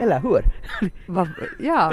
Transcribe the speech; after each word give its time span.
Eller 0.00 0.20
hur? 0.20 0.42
Va, 1.06 1.28
ja. 1.58 1.92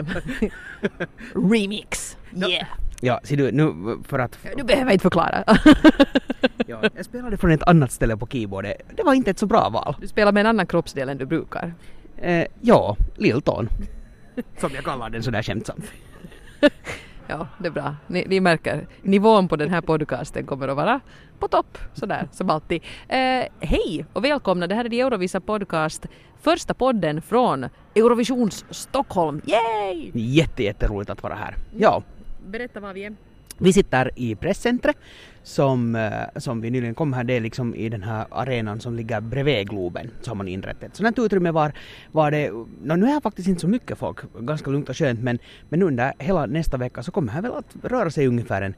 Remix. 1.52 2.18
Yeah. 2.36 2.68
Ja, 3.02 3.20
ser 3.23 3.38
du, 3.38 3.52
nu 3.52 3.98
för 4.07 4.20
att... 4.20 4.39
Du 4.57 4.64
behöver 4.64 4.91
inte 4.91 5.04
förklara. 5.04 5.44
ja, 6.68 6.82
jag 6.96 7.05
spelade 7.05 7.38
från 7.38 7.52
ett 7.52 7.64
annat 7.64 7.92
ställe 7.92 8.18
på 8.18 8.28
keyboardet. 8.28 8.82
Det 8.96 9.04
var 9.04 9.14
inte 9.14 9.32
ett 9.32 9.39
så 9.39 9.46
bra 9.46 9.70
val. 9.70 9.96
Du 10.02 10.07
spelar 10.07 10.32
med 10.32 10.42
en 10.42 10.47
annan 10.47 10.68
kroppsdel 10.68 11.10
än 11.10 11.18
du 11.18 11.25
brukar. 11.25 11.74
Eh, 12.18 12.46
ja, 12.61 12.97
lilltån. 13.16 13.70
Som 14.57 14.71
jag 14.75 14.83
kallar 14.83 15.10
den 15.10 15.24
sådär 15.24 15.43
skämtsamt. 15.43 15.92
Ja, 17.28 17.47
det 17.57 17.68
är 17.68 17.71
bra. 17.71 17.96
Ni, 18.07 18.25
ni, 18.28 18.39
märker, 18.39 18.88
nivån 19.01 19.47
på 19.47 19.56
den 19.56 19.70
här 19.70 19.82
podcasten 19.82 20.46
kommer 20.46 20.68
att 20.68 20.75
vara 20.75 21.00
på 21.39 21.47
topp, 21.47 21.78
sådär 21.93 22.28
som 22.32 22.50
alltid. 22.50 22.83
Eh, 23.07 23.43
hej 23.60 24.06
och 24.14 24.25
välkomna, 24.25 24.68
det 24.68 24.75
här 24.75 24.86
är 24.86 24.89
The 24.89 25.00
Eurovisa 25.00 25.39
Podcast, 25.39 26.06
första 26.42 26.74
podden 26.74 27.21
från 27.21 27.70
Eurovisions 27.96 28.65
Stockholm. 28.70 29.42
Yay! 29.46 30.11
Jätte, 30.14 30.64
jätteroligt 30.64 31.10
att 31.10 31.24
vara 31.24 31.36
här. 31.36 31.56
Ja. 31.78 32.03
Berätta 32.47 32.80
var 32.80 32.94
vi 32.94 33.03
är. 33.03 33.16
Vi 33.58 33.73
sitter 33.73 34.11
i 34.16 34.36
presscentret 34.36 34.97
som, 35.44 35.95
eh, 35.95 36.11
som 36.36 36.61
vi 36.61 36.72
nyligen 36.72 36.95
kom 36.95 37.14
här, 37.14 37.23
det 37.23 37.33
är 37.33 37.42
liksom 37.42 37.75
i 37.75 37.89
den 37.89 38.03
här 38.03 38.25
arenan 38.30 38.80
som 38.80 38.95
ligger 38.95 39.22
bredvid 39.22 39.69
Globen 39.69 40.11
som 40.22 40.38
man 40.38 40.47
inrett 40.47 40.83
ett 40.83 40.95
sådant 40.95 41.19
utrymme 41.19 41.52
var, 41.52 41.72
var 42.11 42.31
det, 42.31 42.52
no, 42.83 42.95
nu 42.95 43.06
är 43.06 43.16
det 43.16 43.22
faktiskt 43.22 43.47
inte 43.47 43.61
så 43.61 43.67
mycket 43.67 43.97
folk, 43.97 44.19
ganska 44.39 44.72
lugnt 44.72 44.89
och 44.89 44.97
skönt 44.97 45.19
men, 45.19 45.39
men 45.69 45.83
under 45.83 46.14
hela 46.19 46.45
nästa 46.45 46.78
vecka 46.78 47.03
så 47.03 47.11
kommer 47.11 47.31
här 47.31 47.41
väl 47.41 47.52
att 47.52 47.75
röra 47.83 48.09
sig 48.09 48.28
ungefär 48.28 48.61
en 48.61 48.75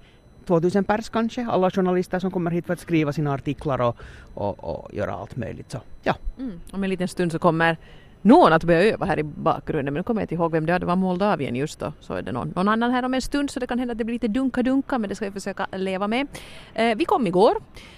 2000 0.48 0.84
pers 0.84 1.10
kanske, 1.10 1.46
alla 1.46 1.72
journalister 1.72 2.20
som 2.20 2.32
kommer 2.32 2.52
hit 2.52 2.66
för 2.66 2.74
att 2.74 2.80
skriva 2.80 3.14
sina 3.14 3.34
artiklar 3.34 3.82
och, 3.82 3.98
och, 4.34 4.64
och 4.64 4.94
göra 4.94 5.12
allt 5.12 5.36
möjligt. 5.36 5.72
Så 5.72 5.82
ja. 6.04 6.16
Mm. 6.40 6.60
Om 6.72 6.84
en 6.84 6.90
liten 6.90 7.08
stund 7.08 7.32
så 7.32 7.40
kommer 7.40 7.78
någon 8.26 8.54
att 8.54 8.64
börja 8.64 8.94
öva 8.94 9.06
här 9.06 9.20
i 9.20 9.24
bakgrunden 9.24 9.94
men 9.94 10.00
nu 10.00 10.04
kommer 10.04 10.22
jag 10.22 10.24
inte 10.24 10.36
ihåg 10.36 10.52
vem 10.52 10.66
det 10.66 10.72
var. 10.72 10.80
Det 10.80 10.86
var 10.86 10.96
Moldavien 10.96 11.56
just 11.56 11.80
då. 11.80 11.94
Så 12.00 12.14
är 12.14 12.22
det 12.22 12.32
någon, 12.32 12.54
någon 12.56 12.68
annan 12.68 12.92
här 12.92 13.04
om 13.04 13.14
en 13.14 13.22
stund 13.22 13.52
så 13.52 13.60
det 13.60 13.68
kan 13.68 13.80
hända 13.80 13.92
att 13.92 13.98
det 13.98 14.04
blir 14.04 14.16
lite 14.16 14.28
dunka-dunka 14.28 14.98
men 14.98 15.10
det 15.10 15.16
ska 15.16 15.26
vi 15.26 15.32
försöka 15.32 15.68
leva 15.72 16.08
med. 16.08 16.28
Eh, 16.74 16.98
vi 16.98 17.06
kom 17.06 17.28
igår. 17.28 17.56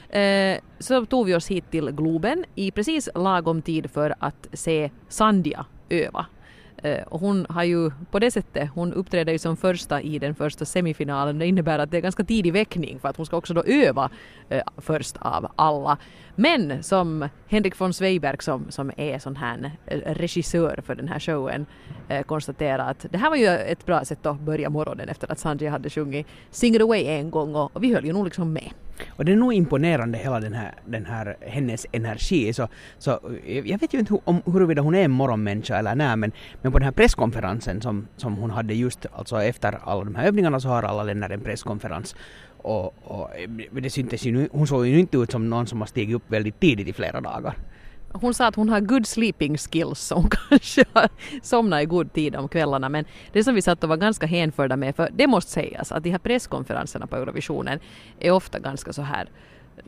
Eh, 0.09 0.57
så 0.79 1.05
tog 1.05 1.25
vi 1.25 1.35
oss 1.35 1.47
hit 1.47 1.71
till 1.71 1.91
Globen 1.91 2.45
i 2.55 2.71
precis 2.71 3.09
lagom 3.15 3.61
tid 3.61 3.91
för 3.91 4.15
att 4.19 4.47
se 4.53 4.91
Sandia 5.07 5.65
öva. 5.89 6.25
Eh, 6.87 7.03
och 7.03 7.19
hon 7.19 7.45
har 7.49 7.63
ju 7.63 7.91
på 8.11 8.19
det 8.19 8.31
sättet, 8.31 8.69
hon 8.73 8.93
uppträder 8.93 9.31
ju 9.31 9.39
som 9.39 9.57
första 9.57 10.01
i 10.01 10.19
den 10.19 10.35
första 10.35 10.65
semifinalen. 10.65 11.39
Det 11.39 11.45
innebär 11.45 11.79
att 11.79 11.91
det 11.91 11.97
är 11.97 12.01
ganska 12.01 12.23
tidig 12.23 12.53
väckning 12.53 12.99
för 12.99 13.09
att 13.09 13.17
hon 13.17 13.25
ska 13.25 13.37
också 13.37 13.53
då 13.53 13.63
öva 13.63 14.09
eh, 14.49 14.61
först 14.77 15.17
av 15.19 15.51
alla. 15.55 15.97
Men 16.35 16.83
som 16.83 17.29
Henrik 17.47 17.81
von 17.81 17.93
Sveiberg 17.93 18.37
som, 18.39 18.71
som 18.71 18.91
är 18.97 19.19
sån 19.19 19.35
här 19.35 19.71
eh, 19.85 19.99
regissör 19.99 20.79
för 20.85 20.95
den 20.95 21.07
här 21.07 21.19
showen 21.19 21.65
eh, 22.07 22.23
konstaterar 22.23 22.91
att 22.91 23.05
det 23.11 23.17
här 23.17 23.29
var 23.29 23.37
ju 23.37 23.47
ett 23.47 23.85
bra 23.85 24.05
sätt 24.05 24.25
att 24.25 24.39
börja 24.39 24.69
morgonen 24.69 25.09
efter 25.09 25.31
att 25.31 25.39
Sanjay 25.39 25.69
hade 25.69 25.89
sjungit 25.89 26.27
Sing 26.51 26.75
it 26.75 26.81
away 26.81 27.05
en 27.05 27.31
gång 27.31 27.55
och, 27.55 27.75
och 27.75 27.83
vi 27.83 27.93
höll 27.93 28.05
ju 28.05 28.13
nog 28.13 28.25
liksom 28.25 28.53
med. 28.53 28.71
Och 29.09 29.25
det 29.25 29.31
är 29.31 29.35
nog 29.35 29.53
imponerande 29.53 30.17
hela 30.17 30.39
den 30.39 30.53
här, 30.53 30.73
den 30.85 31.05
här 31.05 31.37
hennes 31.41 31.85
energi. 31.91 32.53
Så, 32.53 32.67
så 32.97 33.11
eh, 33.45 33.67
jag 33.67 33.79
vet 33.79 33.93
ju 33.93 33.99
inte 33.99 34.17
om, 34.23 34.41
huruvida 34.45 34.81
hon 34.81 34.95
är 34.95 35.03
en 35.03 35.11
morgonmänniska 35.11 35.77
eller 35.77 35.95
nej 35.95 36.15
men, 36.15 36.31
men 36.61 36.71
på 36.71 36.79
den 36.79 36.85
här 36.85 36.91
presskonferensen 36.91 37.81
som, 37.81 38.07
som 38.17 38.35
hon 38.35 38.51
hade 38.51 38.73
just 38.73 39.05
alltså 39.13 39.43
efter 39.43 39.79
alla 39.83 40.03
de 40.03 40.15
här 40.15 40.27
övningarna 40.27 40.59
så 40.59 40.69
har 40.69 40.83
alla 40.83 41.03
länder 41.03 41.29
en 41.29 41.41
presskonferens. 41.41 42.15
Och, 42.57 42.95
och 43.03 43.35
eh, 43.35 43.49
det 43.71 43.89
syntes 43.89 44.25
ju, 44.25 44.49
hon 44.51 44.67
såg 44.67 44.87
ju 44.87 44.99
inte 44.99 45.17
ut 45.17 45.31
som 45.31 45.49
någon 45.49 45.67
som 45.67 45.81
har 45.81 45.87
stigit 45.87 46.15
upp 46.15 46.23
väldigt 46.27 46.59
tidigt 46.59 46.87
i 46.87 46.93
flera 46.93 47.21
dagar. 47.21 47.55
Hon 48.11 48.33
sa 48.33 48.47
att 48.47 48.55
hon 48.55 48.69
har 48.69 48.79
good 48.81 49.07
sleeping 49.07 49.57
skills 49.57 49.99
så 49.99 50.15
hon 50.15 50.29
kanske 50.49 50.85
har 50.93 51.09
somnat 51.41 51.81
i 51.81 51.85
god 51.85 52.13
tid 52.13 52.35
om 52.35 52.47
kvällarna 52.47 52.89
men 52.89 53.05
det 53.31 53.43
som 53.43 53.55
vi 53.55 53.61
satt 53.61 53.83
och 53.83 53.89
var 53.89 53.97
ganska 53.97 54.25
hänförda 54.25 54.75
med 54.75 54.95
för 54.95 55.09
det 55.15 55.27
måste 55.27 55.51
sägas 55.51 55.91
att 55.91 56.03
de 56.03 56.09
här 56.09 56.17
presskonferenserna 56.17 57.07
på 57.07 57.15
Eurovisionen 57.15 57.79
är 58.19 58.31
ofta 58.31 58.59
ganska 58.59 58.93
så 58.93 59.01
här 59.01 59.29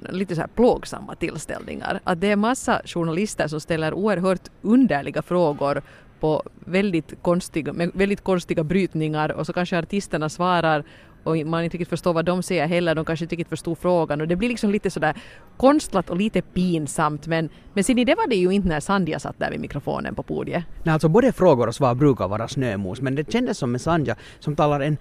lite 0.09 0.35
så 0.35 0.41
här 0.41 0.47
plågsamma 0.47 1.15
tillställningar. 1.15 1.99
Att 2.03 2.21
det 2.21 2.31
är 2.31 2.35
massa 2.35 2.81
journalister 2.85 3.47
som 3.47 3.59
ställer 3.59 3.93
oerhört 3.93 4.49
underliga 4.61 5.21
frågor 5.21 5.81
på 6.19 6.43
väldigt 6.59 7.13
konstiga, 7.21 7.73
med 7.73 7.91
väldigt 7.93 8.23
konstiga 8.23 8.63
brytningar 8.63 9.31
och 9.31 9.45
så 9.45 9.53
kanske 9.53 9.79
artisterna 9.79 10.29
svarar 10.29 10.83
och 11.23 11.37
man 11.37 11.63
inte 11.63 11.77
riktigt 11.77 11.89
förstår 11.89 12.13
vad 12.13 12.25
de 12.25 12.43
säger 12.43 12.67
heller, 12.67 12.95
de 12.95 13.05
kanske 13.05 13.25
inte 13.25 13.35
riktigt 13.35 13.49
förstod 13.49 13.77
frågan 13.77 14.21
och 14.21 14.27
det 14.27 14.35
blir 14.35 14.49
liksom 14.49 14.71
lite 14.71 14.89
sådär 14.89 15.15
konstlat 15.57 16.09
och 16.09 16.17
lite 16.17 16.41
pinsamt 16.41 17.27
men, 17.27 17.49
men 17.73 17.83
ser 17.83 17.95
ni, 17.95 18.05
det 18.05 18.15
var 18.15 18.27
det 18.27 18.35
ju 18.35 18.51
inte 18.51 18.67
när 18.67 18.79
Sandja 18.79 19.19
satt 19.19 19.39
där 19.39 19.51
vid 19.51 19.59
mikrofonen 19.59 20.15
på 20.15 20.23
podiet. 20.23 20.63
Nej, 20.83 20.93
alltså 20.93 21.09
både 21.09 21.31
frågor 21.31 21.67
och 21.67 21.75
svar 21.75 21.95
brukar 21.95 22.27
vara 22.27 22.47
snömos 22.47 23.01
men 23.01 23.15
det 23.15 23.31
kändes 23.31 23.57
som 23.57 23.71
med 23.71 23.81
Sandja 23.81 24.15
som 24.39 24.55
talar 24.55 24.79
en 24.79 24.97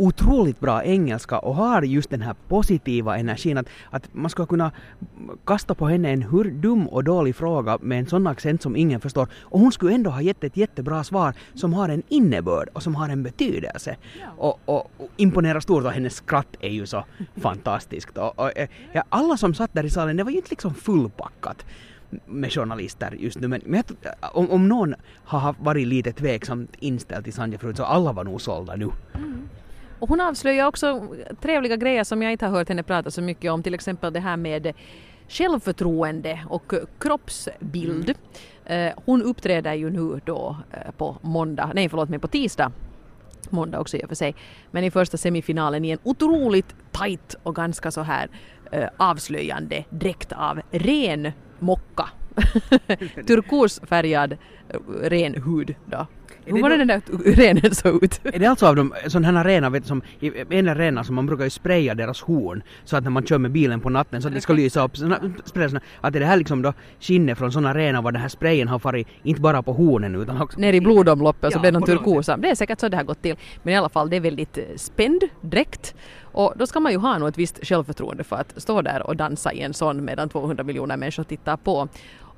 otroligt 0.00 0.60
bra 0.60 0.84
engelska 0.84 1.38
och 1.38 1.54
har 1.54 1.82
just 1.82 2.10
den 2.10 2.22
här 2.22 2.34
positiva 2.48 3.18
energin 3.18 3.58
att, 3.58 3.66
att 3.90 4.14
man 4.14 4.30
ska 4.30 4.46
kunna 4.46 4.72
kasta 5.44 5.74
på 5.74 5.88
henne 5.88 6.10
en 6.10 6.22
hur 6.22 6.50
dum 6.50 6.88
och 6.88 7.04
dålig 7.04 7.36
fråga 7.36 7.78
med 7.80 7.98
en 7.98 8.06
sån 8.06 8.26
accent 8.26 8.62
som 8.62 8.76
ingen 8.76 9.00
förstår 9.00 9.28
och 9.42 9.60
hon 9.60 9.72
skulle 9.72 9.94
ändå 9.94 10.10
ha 10.10 10.22
gett 10.22 10.44
ett 10.44 10.56
jättebra 10.56 11.04
svar 11.04 11.34
som 11.54 11.74
har 11.74 11.88
en 11.88 12.02
innebörd 12.08 12.68
och 12.72 12.82
som 12.82 12.94
har 12.94 13.08
en 13.08 13.22
betydelse. 13.22 13.96
Ja. 14.20 14.26
Och, 14.36 14.60
och, 14.64 14.90
och 14.96 15.08
imponerar 15.16 15.60
stort 15.60 15.84
och 15.84 15.92
hennes 15.92 16.14
skratt 16.14 16.56
är 16.60 16.70
ju 16.70 16.86
så 16.86 17.04
fantastiskt. 17.36 18.18
Och, 18.18 18.38
och, 18.38 18.50
ja, 18.92 19.04
alla 19.08 19.36
som 19.36 19.54
satt 19.54 19.72
där 19.72 19.84
i 19.84 19.90
salen, 19.90 20.16
det 20.16 20.24
var 20.24 20.30
ju 20.30 20.36
inte 20.36 20.50
liksom 20.50 20.74
fullpackat 20.74 21.64
med 22.26 22.52
journalister 22.52 23.16
just 23.18 23.40
nu 23.40 23.48
men, 23.48 23.60
men 23.64 23.82
om, 24.32 24.50
om 24.50 24.68
någon 24.68 24.94
har 25.24 25.54
varit 25.60 25.86
lite 25.86 26.12
tveksamt 26.12 26.70
inställd 26.78 27.24
till 27.24 27.32
Sanja 27.32 27.58
förut 27.58 27.76
så 27.76 27.84
alla 27.84 28.12
var 28.12 28.24
nog 28.24 28.40
sålda 28.40 28.76
nu. 28.76 28.90
Mm. 29.14 29.48
Och 30.00 30.08
hon 30.08 30.20
avslöjar 30.20 30.66
också 30.66 31.06
trevliga 31.40 31.76
grejer 31.76 32.04
som 32.04 32.22
jag 32.22 32.32
inte 32.32 32.46
har 32.46 32.52
hört 32.58 32.68
henne 32.68 32.82
prata 32.82 33.10
så 33.10 33.22
mycket 33.22 33.52
om, 33.52 33.62
till 33.62 33.74
exempel 33.74 34.12
det 34.12 34.20
här 34.20 34.36
med 34.36 34.72
självförtroende 35.28 36.40
och 36.48 36.72
kroppsbild. 36.98 38.14
Mm. 38.64 38.92
Hon 39.04 39.22
uppträder 39.22 39.74
ju 39.74 39.90
nu 39.90 40.20
då 40.24 40.56
eh, 40.72 40.90
på 40.96 41.16
måndag, 41.20 41.70
nej 41.74 41.88
förlåt 41.88 42.08
mig 42.08 42.18
på 42.18 42.28
tisdag 42.28 42.72
måndag 43.50 43.80
också 43.80 43.96
i 43.96 44.04
och 44.04 44.08
för 44.08 44.14
sig, 44.14 44.34
men 44.70 44.84
i 44.84 44.90
första 44.90 45.16
semifinalen 45.16 45.84
i 45.84 45.90
en 45.90 45.98
otroligt 46.02 46.74
tight 46.92 47.36
och 47.42 47.54
ganska 47.54 47.90
så 47.90 48.00
här 48.00 48.28
uh, 48.74 48.84
avslöjande 48.96 49.84
dräkt 49.90 50.32
av 50.32 50.60
ren 50.70 51.32
mocka. 51.58 52.08
Turkosfärgad 53.26 54.36
ren 55.02 55.42
hud 55.42 55.74
då. 55.86 56.06
Hur 56.44 56.62
var 56.62 56.70
det 56.70 56.76
den 56.76 56.88
där 56.88 57.02
renen 57.36 57.74
såg 57.74 58.04
ut? 58.04 58.20
Är 58.24 58.38
det 58.38 58.46
alltså 58.46 58.66
av 58.66 58.76
de 58.76 58.94
sådana 59.06 59.38
här 59.38 59.44
renar, 59.44 59.70
vet 59.70 59.82
du, 59.82 59.88
som, 59.88 60.02
en 60.50 60.74
renar 60.74 61.02
som 61.02 61.14
man 61.14 61.26
brukar 61.26 61.44
ju 61.44 61.50
spraya 61.50 61.94
deras 61.94 62.22
horn 62.22 62.62
så 62.84 62.96
att 62.96 63.04
när 63.04 63.10
man 63.10 63.26
kör 63.26 63.38
med 63.38 63.50
bilen 63.50 63.80
på 63.80 63.90
natten 63.90 64.22
så 64.22 64.28
att 64.28 64.34
det 64.34 64.40
ska 64.40 64.52
lysa 64.52 64.84
upp, 64.84 64.96
såna, 64.96 65.20
såna, 65.44 65.80
att 66.00 66.14
är 66.14 66.20
det 66.20 66.26
här 66.26 66.36
liksom 66.36 66.62
då 66.62 66.72
skinnet 67.00 67.38
från 67.38 67.52
sådana 67.52 67.74
renar 67.74 68.02
var 68.02 68.12
den 68.12 68.22
här 68.22 68.28
sprayen 68.28 68.68
har 68.68 68.78
farit 68.78 69.08
inte 69.22 69.40
bara 69.40 69.62
på 69.62 69.72
hornen 69.72 70.16
utan 70.16 70.42
också... 70.42 70.60
Ner 70.60 70.72
i 70.72 70.80
blodomloppet 70.80 71.44
och 71.44 71.52
så 71.52 71.56
ja, 71.56 71.60
blev 71.60 71.72
de 71.72 71.82
turkosa. 71.82 72.36
Det 72.36 72.50
är 72.50 72.54
säkert 72.54 72.80
så 72.80 72.88
det 72.88 72.96
har 72.96 73.04
gått 73.04 73.22
till. 73.22 73.36
Men 73.62 73.74
i 73.74 73.76
alla 73.76 73.88
fall 73.88 74.10
det 74.10 74.16
är 74.16 74.20
väldigt 74.20 74.58
eh, 74.58 74.64
spänd 74.76 75.22
dräkt 75.40 75.94
och 76.32 76.54
då 76.56 76.66
ska 76.66 76.80
man 76.80 76.92
ju 76.92 76.98
ha 76.98 77.18
nog 77.18 77.28
ett 77.28 77.38
visst 77.38 77.66
självförtroende 77.66 78.24
för 78.24 78.36
att 78.36 78.62
stå 78.62 78.82
där 78.82 79.06
och 79.06 79.16
dansa 79.16 79.52
i 79.52 79.60
en 79.60 79.74
sån 79.74 80.04
medan 80.04 80.28
200 80.28 80.64
miljoner 80.64 80.96
människor 80.96 81.24
tittar 81.24 81.56
på. 81.56 81.88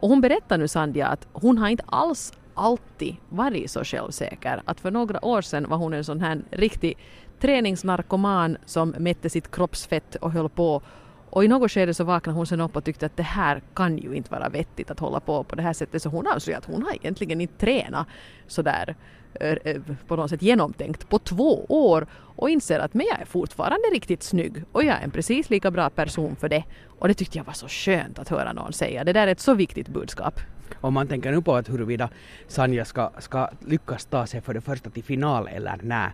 Och 0.03 0.09
hon 0.09 0.21
berättar 0.21 0.59
nu 0.59 0.69
Sandja 0.69 1.07
att 1.07 1.29
hon 1.33 1.59
har 1.59 1.69
inte 1.69 1.85
alls 1.87 2.33
alltid 2.55 3.17
varit 3.29 3.71
så 3.71 3.85
självsäker. 3.85 4.63
Att 4.65 4.81
för 4.81 4.91
några 4.91 5.25
år 5.25 5.43
sedan 5.43 5.69
var 5.69 5.77
hon 5.77 5.95
en 5.95 6.05
sån 6.05 6.21
här 6.21 6.43
riktig 6.51 6.99
träningsnarkoman 7.41 8.57
som 8.67 8.95
mätte 8.99 9.31
sitt 9.31 9.51
kroppsfett 9.51 10.15
och 10.15 10.33
höll 10.33 10.49
på 10.49 10.83
och 11.31 11.45
i 11.45 11.49
något 11.49 11.71
skede 11.71 11.95
så 11.95 12.05
vaknade 12.05 12.37
hon 12.37 12.47
sen 12.47 12.61
upp 12.61 12.77
och 12.77 12.85
tyckte 12.85 13.07
att 13.07 13.17
det 13.17 13.23
här 13.23 13.63
kan 13.75 13.99
ju 13.99 14.15
inte 14.15 14.31
vara 14.31 14.49
vettigt 14.49 14.91
att 14.91 14.99
hålla 14.99 15.21
på 15.21 15.45
på 15.45 15.57
det 15.57 15.63
här 15.63 15.73
sättet 15.73 16.03
så 16.03 16.09
hon 16.09 16.27
avslöjade 16.27 16.59
att 16.59 16.73
hon 16.73 16.83
har 16.83 16.95
egentligen 16.95 17.41
inte 17.41 17.59
tränat 17.59 18.07
sådär 18.47 18.97
eh, 19.35 19.57
eh, 19.65 19.81
på 20.07 20.17
något 20.17 20.31
sätt 20.31 20.43
genomtänkt 20.43 21.09
på 21.09 21.19
två 21.19 21.67
år 21.69 22.07
och 22.13 22.51
inser 22.51 22.79
att 22.79 22.95
men 22.95 23.07
jag 23.07 23.21
är 23.21 23.25
fortfarande 23.25 23.89
riktigt 23.93 24.23
snygg 24.23 24.65
och 24.73 24.85
jag 24.85 24.97
är 24.97 25.05
en 25.05 25.11
precis 25.11 25.51
lika 25.51 25.71
bra 25.71 25.91
person 25.91 26.37
för 26.37 26.49
det. 26.49 26.65
Och 26.99 27.09
det 27.09 27.15
tyckte 27.15 27.39
jag 27.39 27.45
var 27.45 27.53
så 27.53 27.69
skönt 27.69 28.19
att 28.19 28.29
höra 28.29 28.53
någon 28.53 28.73
säga. 28.73 29.05
Det 29.05 29.13
där 29.13 29.27
är 29.27 29.33
ett 29.33 29.41
så 29.41 29.55
viktigt 29.55 29.89
budskap. 29.89 30.41
Om 30.81 30.95
man 30.95 31.09
tänker 31.09 31.33
nu 31.33 31.43
på 31.43 31.57
att 31.57 31.69
huruvida 31.69 32.09
Sanja 32.49 32.85
ska, 32.85 33.11
ska 33.19 33.49
lyckas 33.67 34.05
ta 34.05 34.27
sig 34.27 34.41
för 34.41 34.55
det 34.55 34.61
första 34.61 34.91
till 34.91 35.05
final 35.05 35.49
eller 35.49 35.79
nej. 35.83 36.11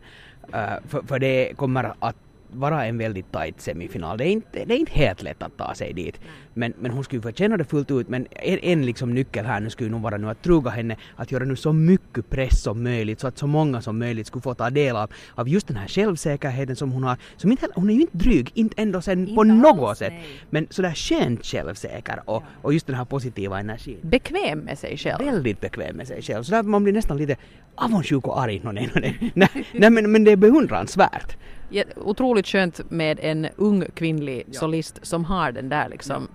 Äh, 0.52 0.88
för, 0.88 1.02
för 1.02 1.18
det 1.18 1.56
kommer 1.56 1.92
att 1.98 2.16
vara 2.52 2.86
en 2.86 2.98
väldigt 2.98 3.32
tight 3.32 3.60
semifinal. 3.60 4.18
Det 4.18 4.24
är 4.24 4.32
inte, 4.32 4.64
det 4.64 4.74
är 4.74 4.78
inte 4.78 4.92
helt 4.92 5.22
lätt 5.22 5.42
att 5.42 5.56
ta 5.56 5.74
sig 5.74 5.92
dit. 5.92 6.20
Men, 6.54 6.72
men 6.78 6.90
hon 6.90 7.04
skulle 7.04 7.22
förtjäna 7.22 7.56
det 7.56 7.64
fullt 7.64 7.90
ut. 7.90 8.08
Men 8.08 8.26
en, 8.30 8.58
en 8.58 8.86
liksom 8.86 9.14
nyckel 9.14 9.46
här 9.46 9.60
nu 9.60 9.70
skulle 9.70 9.90
nog 9.90 10.00
vara 10.00 10.16
nu 10.16 10.30
att 10.30 10.42
truga 10.42 10.70
henne 10.70 10.96
att 11.16 11.32
göra 11.32 11.44
nu 11.44 11.56
så 11.56 11.72
mycket 11.72 12.30
press 12.30 12.62
som 12.62 12.82
möjligt 12.82 13.20
så 13.20 13.26
att 13.26 13.38
så 13.38 13.46
många 13.46 13.82
som 13.82 13.98
möjligt 13.98 14.26
skulle 14.26 14.42
få 14.42 14.54
ta 14.54 14.70
del 14.70 14.96
av, 14.96 15.10
av 15.34 15.48
just 15.48 15.66
den 15.68 15.76
här 15.76 15.88
självsäkerheten 15.88 16.76
som 16.76 16.92
hon 16.92 17.02
har. 17.04 17.16
Som 17.36 17.50
inte, 17.50 17.68
hon 17.74 17.90
är 17.90 17.94
ju 17.94 18.00
inte 18.00 18.16
dryg, 18.18 18.50
inte 18.54 18.82
ändå 18.82 19.00
sen 19.00 19.20
Inte 19.20 19.34
på 19.34 19.44
något 19.44 19.88
alls, 19.88 19.98
sätt. 19.98 20.12
nej. 20.12 20.40
Men 20.50 20.66
sådär 20.70 20.94
skönt 20.94 21.46
självsäker 21.46 22.22
och, 22.24 22.42
och 22.62 22.72
just 22.72 22.86
den 22.86 22.96
här 22.96 23.04
positiva 23.04 23.60
energin. 23.60 23.98
Bekväm 24.02 24.58
med 24.58 24.78
sig 24.78 24.96
själv. 24.96 25.24
Väldigt 25.24 25.60
bekväm 25.60 25.96
med 25.96 26.06
sig 26.06 26.22
själv. 26.22 26.42
Så 26.42 26.50
där 26.50 26.62
man 26.62 26.84
blir 26.84 26.92
nästan 26.92 27.16
lite 27.16 27.36
avundsjuk 27.74 28.26
och 28.26 28.40
arg. 28.40 28.60
No, 28.64 28.72
nej, 28.72 28.90
no, 28.94 29.00
nej. 29.00 29.30
nej, 29.34 29.48
nej 29.72 29.90
men, 29.90 30.12
men 30.12 30.24
det 30.24 30.32
är 30.32 30.36
beundransvärt. 30.36 31.36
Ja, 31.70 31.84
otroligt 31.96 32.37
skönt 32.46 32.90
med 32.90 33.20
en 33.22 33.48
ung 33.56 33.84
kvinnlig 33.94 34.46
solist 34.52 34.98
som 35.02 35.24
har 35.24 35.52
den 35.52 35.68
där 35.68 35.88
liksom 35.88 36.28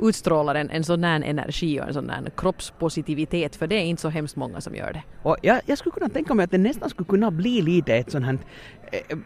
utstrålar 0.00 0.54
en, 0.54 0.70
en 0.70 0.84
sån 0.84 1.04
här 1.04 1.22
energi 1.22 1.80
och 1.80 1.86
en 1.86 1.94
sån 1.94 2.10
här 2.10 2.30
kroppspositivitet 2.36 3.56
för 3.56 3.66
det 3.66 3.74
är 3.74 3.84
inte 3.84 4.02
så 4.02 4.08
hemskt 4.08 4.36
många 4.36 4.60
som 4.60 4.74
gör 4.74 4.92
det. 4.92 5.02
Och 5.22 5.36
jag, 5.42 5.60
jag 5.66 5.78
skulle 5.78 5.92
kunna 5.92 6.08
tänka 6.08 6.34
mig 6.34 6.44
att 6.44 6.50
det 6.50 6.58
nästan 6.58 6.90
skulle 6.90 7.06
kunna 7.06 7.30
bli 7.30 7.62
lite 7.62 7.94
ett 7.94 8.10
sånt 8.10 8.26
här 8.26 8.38
eh, 8.92 9.18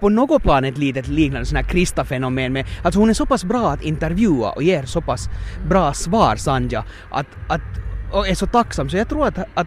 på 0.00 0.08
något 0.08 0.42
plan 0.42 0.64
ett 0.64 0.78
litet 0.78 1.08
liknande 1.08 1.46
sån 1.46 1.56
här 1.56 1.64
Krista-fenomen 1.64 2.52
med, 2.52 2.66
alltså 2.84 3.00
hon 3.00 3.10
är 3.10 3.14
så 3.14 3.26
pass 3.26 3.44
bra 3.44 3.70
att 3.70 3.84
intervjua 3.84 4.50
och 4.50 4.62
ger 4.62 4.82
så 4.82 5.00
pass 5.00 5.28
bra 5.68 5.92
svar 5.92 6.36
Sanja 6.36 6.84
att, 7.10 7.26
att 7.48 7.62
och 8.12 8.28
är 8.28 8.34
så 8.34 8.46
tacksam. 8.46 8.88
Så 8.88 8.96
jag 8.96 9.08
tror 9.08 9.26
att, 9.26 9.38
att 9.54 9.66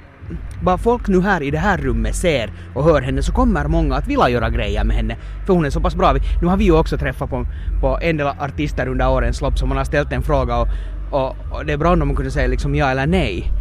bara 0.62 0.78
folk 0.78 1.08
nu 1.08 1.22
här 1.22 1.44
i 1.44 1.52
det 1.52 1.58
här 1.58 1.78
rummet 1.78 2.16
ser 2.16 2.52
och 2.74 2.84
hör 2.84 3.02
henne 3.02 3.24
så 3.24 3.32
kommer 3.32 3.68
många 3.68 3.96
att 3.96 4.08
vilja 4.08 4.30
göra 4.30 4.50
grejer 4.50 4.84
med 4.84 4.96
henne 4.96 5.18
för 5.46 5.54
hon 5.54 5.66
är 5.66 5.70
så 5.70 5.82
pass 5.82 5.96
bra. 5.96 6.16
Nu 6.42 6.48
har 6.48 6.58
vi 6.58 6.64
ju 6.64 6.78
också 6.78 6.98
träffat 6.98 7.30
på, 7.30 7.46
på 7.82 8.00
en 8.02 8.18
del 8.18 8.28
artister 8.28 8.88
under 8.88 9.10
årens 9.10 9.42
lopp 9.42 9.58
som 9.58 9.70
man 9.70 9.78
har 9.78 9.86
ställt 9.86 10.12
en 10.12 10.24
fråga 10.24 10.58
och, 10.58 10.68
och, 11.14 11.36
och 11.52 11.66
det 11.66 11.74
är 11.74 11.78
bra 11.78 11.94
om 11.94 12.00
man 12.00 12.16
kunde 12.16 12.32
säga 12.32 12.48
liksom 12.48 12.76
ja 12.76 12.92
eller 12.92 13.08
nej. 13.08 13.52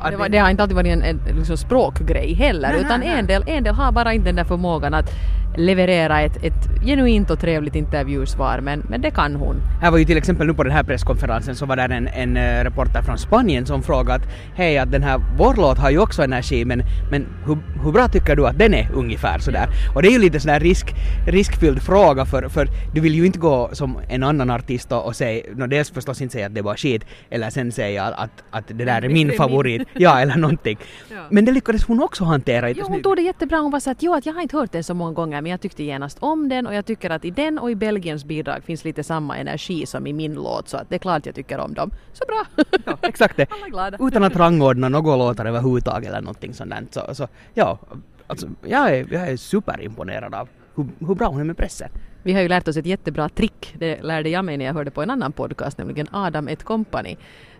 Att 0.00 0.10
Det, 0.10 0.16
var, 0.16 0.28
det 0.28 0.38
har 0.38 0.50
inte 0.50 0.62
alltid 0.62 0.76
varit 0.76 0.92
en, 0.92 1.02
en 1.02 1.20
liksom 1.36 1.56
språkgrej 1.56 2.34
heller 2.34 2.68
Nej, 2.68 2.80
utan 2.80 3.00
nej, 3.00 3.08
nej. 3.08 3.18
En, 3.18 3.26
del, 3.26 3.44
en 3.46 3.64
del 3.64 3.74
har 3.74 3.92
bara 3.92 4.12
inte 4.12 4.28
den 4.28 4.36
där 4.36 4.44
förmågan 4.44 4.94
att 4.94 5.10
leverera 5.56 6.20
ett, 6.20 6.44
ett 6.44 6.84
genuint 6.84 7.30
och 7.30 7.40
trevligt 7.40 7.74
intervjusvar 7.74 8.60
men, 8.60 8.86
men 8.88 9.00
det 9.00 9.10
kan 9.10 9.36
hon. 9.36 9.56
Här 9.80 9.90
var 9.90 9.98
ju 9.98 10.04
till 10.04 10.16
exempel 10.16 10.46
nu 10.46 10.54
på 10.54 10.62
den 10.62 10.72
här 10.72 10.82
presskonferensen 10.82 11.56
så 11.56 11.66
var 11.66 11.76
där 11.76 11.88
en, 11.88 12.08
en 12.08 12.36
eh, 12.36 12.64
reporter 12.64 13.02
från 13.02 13.18
Spanien 13.18 13.66
som 13.66 13.82
frågade 13.82 14.14
att 14.14 14.28
hej 14.54 14.78
att 14.78 14.92
den 14.92 15.02
här, 15.02 15.20
vår 15.38 15.54
låt 15.54 15.78
har 15.78 15.90
ju 15.90 15.98
också 15.98 16.22
energi 16.22 16.64
men, 16.64 16.82
men 17.10 17.26
hur, 17.46 17.58
hur 17.84 17.92
bra 17.92 18.08
tycker 18.08 18.36
du 18.36 18.46
att 18.46 18.58
den 18.58 18.74
är 18.74 18.88
ungefär 18.94 19.38
sådär? 19.38 19.68
Och 19.94 20.02
det 20.02 20.08
är 20.08 20.12
ju 20.12 20.18
lite 20.18 20.40
sån 20.40 20.50
här 20.50 20.60
risk, 20.60 20.94
riskfylld 21.26 21.82
fråga 21.82 22.24
för, 22.24 22.48
för 22.48 22.68
du 22.94 23.00
vill 23.00 23.14
ju 23.14 23.26
inte 23.26 23.38
gå 23.38 23.70
som 23.72 23.98
en 24.08 24.22
annan 24.22 24.50
artist 24.50 24.92
och, 24.92 25.06
och 25.06 25.16
säga, 25.16 25.42
no, 25.54 25.66
dels 25.66 25.90
förstås 25.90 26.20
inte 26.20 26.32
säga 26.32 26.46
att 26.46 26.54
det 26.54 26.62
var 26.62 26.76
skit 26.76 27.01
eller 27.30 27.50
sen 27.50 27.72
säga 27.72 28.04
att, 28.04 28.42
att 28.50 28.68
det 28.68 28.84
där 28.84 29.04
är 29.04 29.08
min 29.08 29.28
Det 29.28 29.34
är 29.34 29.36
favorit, 29.36 29.88
ja 29.94 30.20
eller 30.20 30.36
någonting. 30.36 30.78
Ja. 31.14 31.26
Men 31.30 31.44
det 31.44 31.52
lyckades 31.52 31.84
hon 31.84 32.02
också 32.02 32.24
hantera. 32.24 32.70
Jo, 32.70 32.84
hon 32.88 33.02
tog 33.02 33.16
det 33.16 33.22
jättebra. 33.22 33.58
Hon 33.58 33.70
var 33.70 33.80
så 33.80 33.90
att, 33.90 34.02
jo, 34.02 34.14
att 34.14 34.26
jag 34.26 34.34
har 34.34 34.42
inte 34.42 34.56
hört 34.56 34.72
den 34.72 34.84
så 34.84 34.94
många 34.94 35.12
gånger 35.12 35.40
men 35.42 35.50
jag 35.50 35.60
tyckte 35.60 35.82
genast 35.82 36.18
om 36.20 36.48
den 36.48 36.66
och 36.66 36.74
jag 36.74 36.86
tycker 36.86 37.10
att 37.10 37.24
i 37.24 37.30
den 37.30 37.58
och 37.58 37.70
i 37.70 37.74
Belgiens 37.74 38.24
bidrag 38.24 38.64
finns 38.64 38.84
lite 38.84 39.04
samma 39.04 39.36
energi 39.36 39.86
som 39.86 40.06
i 40.06 40.12
min 40.12 40.34
låt 40.34 40.68
så 40.68 40.76
att 40.76 40.88
det 40.88 40.94
är 40.94 40.98
klart 40.98 41.26
jag 41.26 41.34
tycker 41.34 41.58
om 41.58 41.74
dem. 41.74 41.90
Så 42.12 42.24
bra! 42.26 42.64
Ja, 42.86 42.98
exakt 43.02 43.36
det. 43.36 43.46
Utan 44.00 44.24
att 44.24 44.36
rangordna 44.36 44.88
några 44.88 45.16
låtar 45.16 45.46
överhuvudtaget 45.46 46.08
eller 46.08 46.20
någonting 46.20 46.54
sånt 46.54 46.70
där. 46.70 46.86
Så, 46.90 47.14
så 47.14 47.28
ja, 47.54 47.78
alltså, 48.26 48.48
jag, 48.66 48.96
är, 48.96 49.06
jag 49.12 49.28
är 49.28 49.36
superimponerad 49.36 50.34
av 50.34 50.48
hur, 50.74 50.86
hur 51.06 51.14
bra 51.14 51.28
hon 51.28 51.40
är 51.40 51.44
med 51.44 51.56
pressen. 51.56 51.88
Vi 52.22 52.32
har 52.32 52.40
ju 52.40 52.48
lärt 52.48 52.68
oss 52.68 52.76
ett 52.76 52.86
jättebra 52.86 53.28
trick. 53.28 53.74
Det 53.78 54.02
lärde 54.02 54.28
jag 54.28 54.44
mig 54.44 54.56
när 54.56 54.64
jag 54.64 54.74
hörde 54.74 54.90
på 54.90 55.02
en 55.02 55.10
annan 55.10 55.32
podcast, 55.32 55.78
nämligen 55.78 56.06
Adam 56.10 56.48
et 56.48 56.64
Company. 56.64 57.16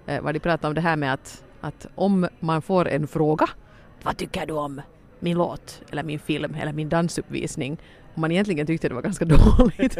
Eh, 0.06 0.22
var 0.22 0.32
de 0.32 0.38
pratade 0.38 0.68
om 0.68 0.74
det 0.74 0.80
här 0.80 0.96
med 0.96 1.12
att, 1.12 1.44
att 1.60 1.86
om 1.94 2.28
man 2.40 2.62
får 2.62 2.88
en 2.88 3.06
fråga, 3.06 3.48
vad 4.02 4.16
tycker 4.16 4.46
du 4.46 4.52
om 4.52 4.80
min 5.20 5.38
låt 5.38 5.82
eller 5.90 6.02
min 6.02 6.18
film 6.18 6.54
eller 6.54 6.72
min 6.72 6.88
dansuppvisning? 6.88 7.78
Om 8.14 8.20
man 8.20 8.32
egentligen 8.32 8.66
tyckte 8.66 8.88
det 8.88 8.94
var 8.94 9.02
ganska 9.02 9.24
dåligt, 9.58 9.98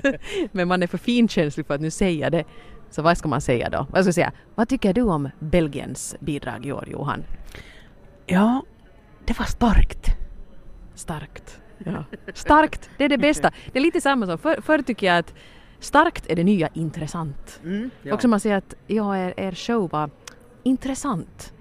men 0.52 0.68
man 0.68 0.82
är 0.82 0.86
för 0.86 0.98
finkänslig 0.98 1.66
för 1.66 1.74
att 1.74 1.80
nu 1.80 1.90
säga 1.90 2.30
det. 2.30 2.44
Så 2.90 3.02
vad 3.02 3.18
ska 3.18 3.28
man 3.28 3.40
säga 3.40 3.70
då? 3.70 3.86
Vad 3.90 4.02
ska 4.02 4.08
jag 4.08 4.14
säga? 4.14 4.32
Vad 4.54 4.68
tycker 4.68 4.92
du 4.92 5.02
om 5.02 5.28
Belgiens 5.38 6.16
bidrag 6.20 6.66
i 6.66 6.72
år, 6.72 6.88
Johan? 6.88 7.24
Ja, 8.26 8.62
det 9.24 9.38
var 9.38 9.46
starkt. 9.46 10.06
Starkt. 10.94 11.61
Ja. 11.84 12.04
Starkt, 12.34 12.90
det 12.96 13.04
är 13.04 13.08
det 13.08 13.18
bästa. 13.18 13.50
Det 13.72 13.78
är 13.78 13.82
lite 13.82 14.00
samma 14.00 14.26
som 14.26 14.38
förr, 14.38 14.60
förr 14.62 14.82
tycker 14.82 15.06
jag 15.06 15.18
att 15.18 15.34
starkt 15.80 16.30
är 16.30 16.36
det 16.36 16.44
nya 16.44 16.68
intressant. 16.74 17.60
Mm, 17.64 17.90
ja. 18.02 18.14
Också 18.14 18.28
man 18.28 18.40
säger 18.40 18.56
att 18.56 18.74
ja, 18.86 19.16
er, 19.16 19.34
er 19.36 19.52
show 19.52 19.90
var 19.90 20.10
intressant. 20.62 21.52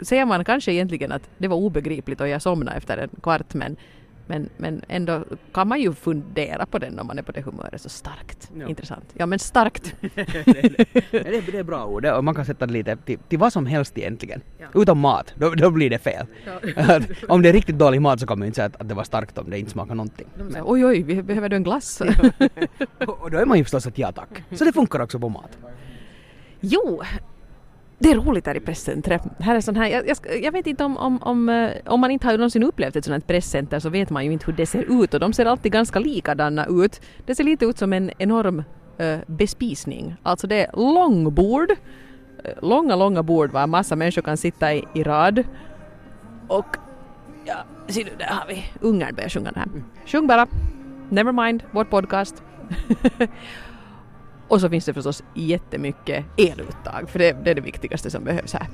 Säger 0.00 0.26
man 0.26 0.44
kanske 0.44 0.72
egentligen 0.72 1.12
att 1.12 1.30
det 1.38 1.48
var 1.48 1.56
obegripligt 1.56 2.20
och 2.20 2.28
jag 2.28 2.42
somnade 2.42 2.76
efter 2.76 2.98
en 2.98 3.10
kvart 3.22 3.54
men, 3.54 3.76
men, 4.30 4.48
men 4.56 4.82
ändå 4.88 5.24
kan 5.52 5.68
man 5.68 5.80
ju 5.80 5.92
fundera 5.94 6.66
på 6.66 6.78
den 6.78 6.98
om 6.98 7.06
man 7.06 7.18
är 7.18 7.22
på 7.22 7.32
det 7.32 7.40
humöret. 7.42 7.80
Så 7.80 7.88
starkt, 7.88 8.50
Ja. 8.58 8.68
intressant. 8.68 9.04
Ja 9.14 9.26
men 9.26 9.38
starkt. 9.38 9.94
det, 10.00 10.18
är, 11.12 11.52
det 11.52 11.58
är 11.58 11.62
bra 11.64 11.84
ord 11.86 12.02
det- 12.02 12.12
och 12.12 12.24
man 12.24 12.34
kan 12.34 12.44
sätta 12.44 12.66
det 12.66 12.72
lite 12.72 12.96
till, 12.96 13.18
till 13.28 13.38
vad 13.38 13.52
som 13.52 13.66
helst 13.66 13.98
egentligen. 13.98 14.40
Ja. 14.58 14.66
Utom 14.82 14.98
mat, 14.98 15.34
då, 15.36 15.50
då 15.54 15.70
blir 15.70 15.90
det 15.90 15.98
fel. 15.98 16.26
Att 16.76 17.02
om 17.28 17.42
det 17.42 17.48
är 17.48 17.52
riktigt 17.52 17.78
dålig 17.78 18.00
mat 18.02 18.20
så 18.20 18.26
kan 18.26 18.38
man 18.38 18.46
ju 18.46 18.48
inte 18.48 18.56
säga 18.56 18.66
att, 18.66 18.80
att 18.80 18.88
det 18.88 18.94
var 18.94 19.04
starkt 19.04 19.38
om 19.38 19.50
det 19.50 19.58
inte 19.58 19.70
smakar 19.70 19.94
någonting. 19.94 20.26
Men, 20.36 20.62
oj 20.64 20.86
oj, 20.86 21.02
vi 21.02 21.22
behöver 21.22 21.48
du 21.48 21.56
en 21.56 21.62
glass? 21.64 22.00
Och, 23.06 23.22
och 23.22 23.30
då 23.30 23.38
är 23.38 23.46
man 23.46 23.58
ju 23.58 23.64
förstås 23.64 23.86
att 23.86 23.98
ja 23.98 24.12
tack. 24.12 24.42
Så 24.52 24.64
det 24.64 24.72
funkar 24.72 25.00
också 25.00 25.18
på 25.18 25.28
mat. 25.28 25.58
Jo, 26.60 27.02
det 28.02 28.10
är 28.10 28.14
roligt 28.14 28.46
här 28.46 28.56
i 28.56 28.60
presscentret. 28.60 29.22
Här 29.38 29.56
är 29.56 29.60
sån 29.60 29.76
här, 29.76 29.88
jag, 29.88 30.08
jag, 30.08 30.42
jag 30.42 30.52
vet 30.52 30.66
inte 30.66 30.84
om, 30.84 30.96
om, 30.96 31.22
om, 31.22 31.48
eh, 31.48 31.70
om 31.86 32.00
man 32.00 32.10
inte 32.10 32.26
har 32.26 32.32
någonsin 32.32 32.62
upplevt 32.62 32.96
ett 32.96 33.04
sånt 33.04 33.14
här 33.14 33.28
presscenter 33.28 33.78
så 33.78 33.88
vet 33.90 34.10
man 34.10 34.24
ju 34.24 34.32
inte 34.32 34.46
hur 34.46 34.52
det 34.52 34.66
ser 34.66 35.02
ut 35.02 35.14
och 35.14 35.20
de 35.20 35.32
ser 35.32 35.46
alltid 35.46 35.72
ganska 35.72 35.98
likadana 35.98 36.66
ut. 36.66 37.00
Det 37.26 37.34
ser 37.34 37.44
lite 37.44 37.64
ut 37.64 37.78
som 37.78 37.92
en 37.92 38.10
enorm 38.18 38.62
eh, 38.98 39.18
bespisning. 39.26 40.16
Alltså 40.22 40.46
det 40.46 40.66
är 40.66 40.70
långbord, 40.76 41.70
eh, 42.44 42.52
långa, 42.62 42.96
långa 42.96 43.22
bord 43.22 43.50
var 43.50 43.66
massa 43.66 43.96
människor 43.96 44.22
kan 44.22 44.36
sitta 44.36 44.74
i, 44.74 44.84
i 44.94 45.02
rad. 45.02 45.44
Och 46.48 46.76
ja, 47.44 47.64
ser 47.88 48.04
du, 48.04 48.10
där 48.18 48.26
har 48.26 48.48
vi 48.48 48.64
Ungern 48.80 49.14
börjar 49.14 49.28
sjunga 49.28 49.52
det 49.52 49.58
här. 49.58 49.68
Sjung 50.06 50.26
bara. 50.26 50.46
Never 51.08 51.32
mind, 51.32 51.62
vår 51.70 51.84
podcast. 51.84 52.42
Och 54.50 54.60
så 54.60 54.68
finns 54.68 54.84
det 54.84 54.94
förstås 54.94 55.22
jättemycket 55.34 56.24
eluttag, 56.36 57.10
för 57.10 57.18
det, 57.18 57.36
det 57.44 57.50
är 57.50 57.54
det 57.54 57.60
viktigaste 57.60 58.10
som 58.10 58.24
behövs 58.24 58.52
här. 58.52 58.66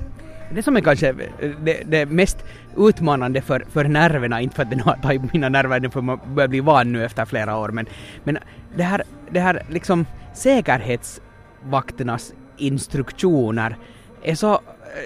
Det 0.53 0.63
som 0.63 0.77
är 0.77 0.81
kanske 0.81 1.09
eh, 1.09 1.51
det, 1.63 1.83
det 1.85 2.05
mest 2.05 2.37
utmanande 2.77 3.41
för, 3.41 3.65
för 3.69 3.83
nerverna, 3.83 4.41
inte 4.41 4.55
för 4.55 4.63
att 4.63 4.71
det 4.71 4.81
har 4.81 4.95
tagit 4.95 5.33
mina 5.33 5.49
nerver, 5.49 5.89
för 5.89 6.01
man 6.01 6.19
börjar 6.35 6.47
bli 6.47 6.59
van 6.59 6.91
nu 6.91 7.05
efter 7.05 7.25
flera 7.25 7.57
år, 7.57 7.69
men, 7.69 7.85
men 8.23 8.37
det 8.75 8.83
här, 8.83 9.03
det 9.31 9.39
här 9.39 9.63
liksom 9.69 10.05
säkerhetsvakternas 10.33 12.33
instruktioner 12.57 13.77
är 14.23 14.35
så, 14.35 14.53
eh, 14.53 14.59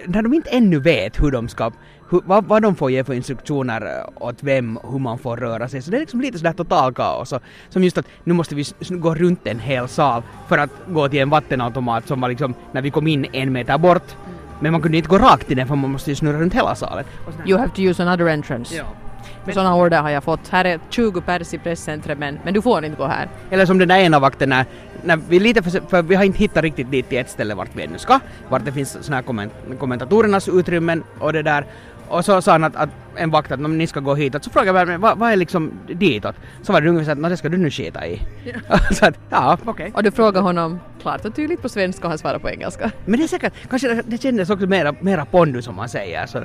när 0.06 0.22
de 0.22 0.34
inte 0.34 0.50
ännu 0.50 0.80
vet 0.80 1.24
hur 1.24 1.32
de 1.32 1.48
ska, 1.48 1.72
hur, 2.12 2.22
vad, 2.26 2.46
vad 2.46 2.62
de 2.62 2.76
får 2.76 2.92
ge 2.92 3.04
för 3.04 3.14
instruktioner 3.14 4.04
åt 4.16 4.44
vem, 4.44 4.80
hur 4.92 5.00
man 5.00 5.18
får 5.18 5.38
röra 5.38 5.68
sig, 5.68 5.82
så 5.82 5.92
det 5.92 5.98
är 5.98 6.00
liksom 6.00 6.22
lite 6.22 6.38
sådär 6.38 6.54
total 6.54 6.94
kaos. 6.94 7.34
Som 7.70 7.84
just 7.84 7.98
att 7.98 8.06
nu 8.24 8.34
måste 8.34 8.56
vi 8.56 8.66
gå 8.90 9.16
runt 9.16 9.48
en 9.48 9.60
hel 9.60 9.88
sal 9.88 10.24
för 10.48 10.58
att 10.58 10.70
gå 10.88 11.10
till 11.10 11.20
en 11.20 11.30
vattenautomat 11.30 12.08
som 12.08 12.22
var 12.22 12.30
liksom 12.30 12.54
när 12.72 12.82
vi 12.82 12.92
kom 12.92 13.08
in 13.08 13.26
en 13.32 13.52
meter 13.52 13.78
bort. 13.78 14.16
Men 14.60 14.72
man 14.72 14.82
kunde 14.82 14.98
inte 14.98 15.10
gå 15.10 15.18
rakt 15.18 15.48
till 15.48 15.58
den 15.58 15.68
för 15.68 15.76
man 15.76 15.92
måste 15.92 16.10
ju 16.10 16.16
snurra 16.16 16.40
runt 16.40 16.54
hela 16.54 16.76
salen. 16.76 17.06
You 17.46 17.60
have 17.60 17.72
to 17.76 17.82
use 17.82 18.04
another 18.04 18.28
entrance. 18.28 18.76
Ja. 18.76 18.86
Sådana 19.54 19.76
order 19.76 20.02
har 20.02 20.10
jag 20.10 20.24
fått. 20.24 20.48
Här 20.50 20.66
är 20.66 20.80
20 20.90 21.22
pers 21.22 21.54
i 21.54 21.58
presscentret 21.58 22.18
men, 22.18 22.40
men 22.44 22.54
du 22.54 22.62
får 22.62 22.86
inte 22.86 22.98
gå 22.98 23.06
här. 23.06 23.30
Eller 23.50 23.66
som 23.66 23.78
den 23.78 23.88
där 23.88 23.98
ena 23.98 24.20
vakten 24.20 24.50
när, 24.50 24.66
när 25.04 25.18
vi 25.18 25.40
lite 25.40 25.64
för, 25.64 25.82
för 25.90 26.02
vi 26.02 26.16
har 26.16 26.24
inte 26.24 26.40
hittat 26.40 26.64
riktigt 26.64 26.92
dit 26.92 27.10
till 27.10 27.18
ett 27.18 27.30
ställe 27.30 27.56
vart 27.56 27.70
vi 27.74 27.84
ännu 27.84 27.98
ska, 27.98 28.20
vart 28.50 28.66
det 28.66 28.72
finns 28.72 28.98
såna 29.02 29.16
här 29.16 29.24
komment, 29.24 29.54
kommentatorernas 29.80 30.50
utrymmen 30.50 31.04
och 31.20 31.34
det 31.34 31.42
där. 31.42 31.66
Och 32.12 32.26
så 32.26 32.42
sa 32.42 32.52
han 32.52 32.64
att, 32.64 32.76
att 32.76 32.90
en 33.16 33.30
vakt 33.32 33.52
att 33.52 33.60
"Nå, 33.60 33.68
men 33.68 33.78
ni 33.78 33.88
ska 33.88 34.00
gå 34.00 34.16
hitåt. 34.16 34.44
Så 34.44 34.50
frågade 34.50 34.80
jag 34.80 34.88
men 34.88 35.02
vad, 35.02 35.18
vad 35.18 35.32
är 35.32 35.36
liksom 35.36 35.72
ditåt? 35.88 36.36
Så 36.62 36.74
var 36.74 36.82
det 36.82 36.90
ungefär 36.90 37.06
så 37.06 37.12
att 37.12 37.18
"Nå, 37.18 37.30
det 37.30 37.38
ska 37.38 37.50
du 37.50 37.58
nu 37.58 37.70
skita 37.72 38.08
i. 38.08 38.22
så 38.92 39.06
att 39.06 39.20
ja, 39.30 39.58
okej. 39.66 39.92
Och 39.96 40.04
du 40.04 40.12
frågar 40.12 40.42
honom 40.42 40.80
klart 41.02 41.26
och 41.26 41.36
tydligt 41.36 41.62
på 41.62 41.70
svenska 41.70 42.04
och 42.04 42.10
han 42.10 42.18
svarar 42.18 42.40
på 42.40 42.50
engelska. 42.50 42.92
Men 43.06 43.20
det 43.20 43.26
är 43.26 43.28
säkert, 43.28 43.54
kanske 43.70 44.02
det, 44.06 44.22
kändes 44.22 44.50
också 44.50 44.68
mera, 44.68 44.96
mera 45.00 45.26
pondus 45.26 45.66
som 45.66 45.76
man 45.76 45.90
säger. 45.90 46.26
Så, 46.26 46.44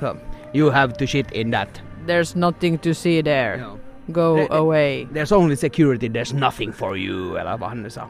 så, 0.00 0.16
you 0.54 0.70
have 0.70 0.92
to 0.92 1.06
shit 1.06 1.32
in 1.32 1.52
that. 1.52 1.68
There's 2.06 2.36
nothing 2.38 2.78
to 2.78 2.94
see 2.94 3.22
there. 3.22 3.58
Ja. 3.58 3.76
Go 4.06 4.36
det- 4.36 4.50
away. 4.50 5.06
There's 5.14 5.34
only 5.36 5.56
security, 5.56 6.08
there's 6.08 6.34
nothing 6.36 6.72
for 6.72 6.96
you, 6.98 7.36
eller 7.38 7.56
vad 7.58 7.68
han 7.68 7.82
nu 7.82 7.90
sa. 7.90 8.02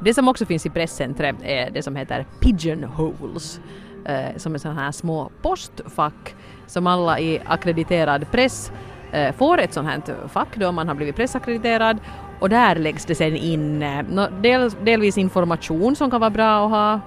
Det 0.00 0.14
som 0.14 0.28
också 0.28 0.46
finns 0.46 0.66
i 0.66 0.70
presscentret 0.70 1.36
är 1.42 1.70
det 1.70 1.82
som 1.82 1.96
heter 1.96 2.26
pigeonholes. 2.40 3.60
Eh, 4.08 4.36
som 4.36 4.54
är 4.54 4.58
sådana 4.58 4.80
här 4.80 4.92
små 4.92 5.30
postfack 5.42 6.34
som 6.66 6.86
alla 6.86 7.20
i 7.20 7.40
akkrediterad 7.46 8.30
press 8.30 8.72
eh, 9.12 9.34
får 9.34 9.60
ett 9.60 9.72
sånt 9.72 9.88
här 9.88 10.28
fack 10.28 10.56
då 10.56 10.72
man 10.72 10.88
har 10.88 10.94
blivit 10.94 11.16
pressackrediterad 11.16 11.98
Och 12.40 12.48
där 12.48 12.76
läggs 12.76 13.04
det 13.04 13.14
sen 13.14 13.36
in 13.36 13.82
eh, 13.82 14.30
del, 14.40 14.70
delvis 14.84 15.18
information 15.18 15.96
som 15.96 16.10
kan 16.10 16.20
vara 16.20 16.30
bra 16.30 16.64
att 16.64 16.70
ha, 16.70 17.00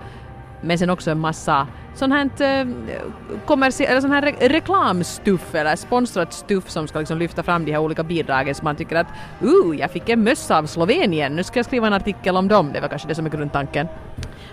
men 0.61 0.77
sen 0.77 0.89
också 0.89 1.11
en 1.11 1.19
massa 1.19 1.67
sån 1.95 2.11
här, 2.11 2.25
eh, 2.39 2.67
eller 3.89 4.01
sån 4.01 4.11
här 4.11 4.21
re- 4.21 4.49
reklamstuff 4.49 5.55
eller 5.55 5.75
sponsrat 5.75 6.33
stuff 6.33 6.69
som 6.69 6.87
ska 6.87 6.99
liksom 6.99 7.17
lyfta 7.17 7.43
fram 7.43 7.65
de 7.65 7.71
här 7.71 7.79
olika 7.79 8.03
bidragen 8.03 8.55
så 8.55 8.63
man 8.63 8.75
tycker 8.75 8.95
att 8.95 9.07
uh, 9.43 9.79
jag 9.79 9.91
fick 9.91 10.09
en 10.09 10.23
mössa 10.23 10.57
av 10.57 10.65
Slovenien, 10.65 11.35
nu 11.35 11.43
ska 11.43 11.59
jag 11.59 11.65
skriva 11.65 11.87
en 11.87 11.93
artikel 11.93 12.37
om 12.37 12.47
dem. 12.47 12.71
Det 12.73 12.79
var 12.79 12.87
kanske 12.87 13.07
det 13.07 13.15
som 13.15 13.25
är 13.25 13.29
grundtanken. 13.29 13.87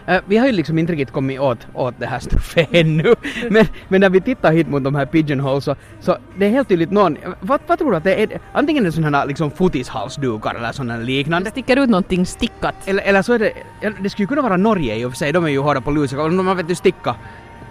Eh, 0.06 0.20
vi 0.26 0.36
har 0.36 0.46
ju 0.46 0.52
liksom 0.52 0.78
inte 0.78 0.92
riktigt 0.92 1.12
kommit 1.12 1.40
åt, 1.40 1.66
åt 1.74 1.94
det 1.98 2.06
här 2.06 2.18
stuffet 2.18 2.68
ännu. 2.72 3.14
Men, 3.50 3.66
men 3.88 4.00
när 4.00 4.10
vi 4.10 4.20
tittar 4.20 4.52
hit 4.52 4.68
mot 4.68 4.84
de 4.84 4.94
här 4.94 5.06
pigeonholes 5.06 5.64
så, 5.64 5.74
så 6.00 6.16
det 6.38 6.46
är 6.46 6.50
helt 6.50 6.68
tydligt 6.68 6.90
någon, 6.90 7.16
vad, 7.40 7.60
vad 7.66 7.78
tror 7.78 7.90
du 7.90 7.96
att 7.96 8.04
det 8.04 8.22
är? 8.22 8.40
Antingen 8.52 8.82
är 8.82 8.86
det 8.86 8.92
sådana 8.92 9.18
här 9.18 9.26
liksom 9.26 9.50
fotishalsdukar 9.50 10.54
eller 10.54 10.72
sådana 10.72 10.96
Det 10.98 11.04
liknande. 11.04 11.50
sticker 11.50 11.76
ut 11.76 11.88
någonting 11.90 12.26
stickat. 12.26 12.74
Eller, 12.86 13.02
eller 13.02 13.22
så 13.22 13.32
är 13.32 13.38
det, 13.38 13.52
det 14.00 14.10
skulle 14.10 14.24
ju 14.24 14.26
kunna 14.26 14.42
vara 14.42 14.56
Norge 14.56 14.96
i 14.96 15.04
och 15.04 15.10
för 15.10 15.16
sig, 15.16 15.32
de 15.32 15.44
är 15.44 15.48
ju 15.48 15.58
hårda 15.58 15.80
på 15.80 15.90
lusen, 15.90 16.18
om 16.20 16.44
man 16.44 16.56
vet 16.56 16.70
ju 16.70 16.74
sticka 16.74 17.14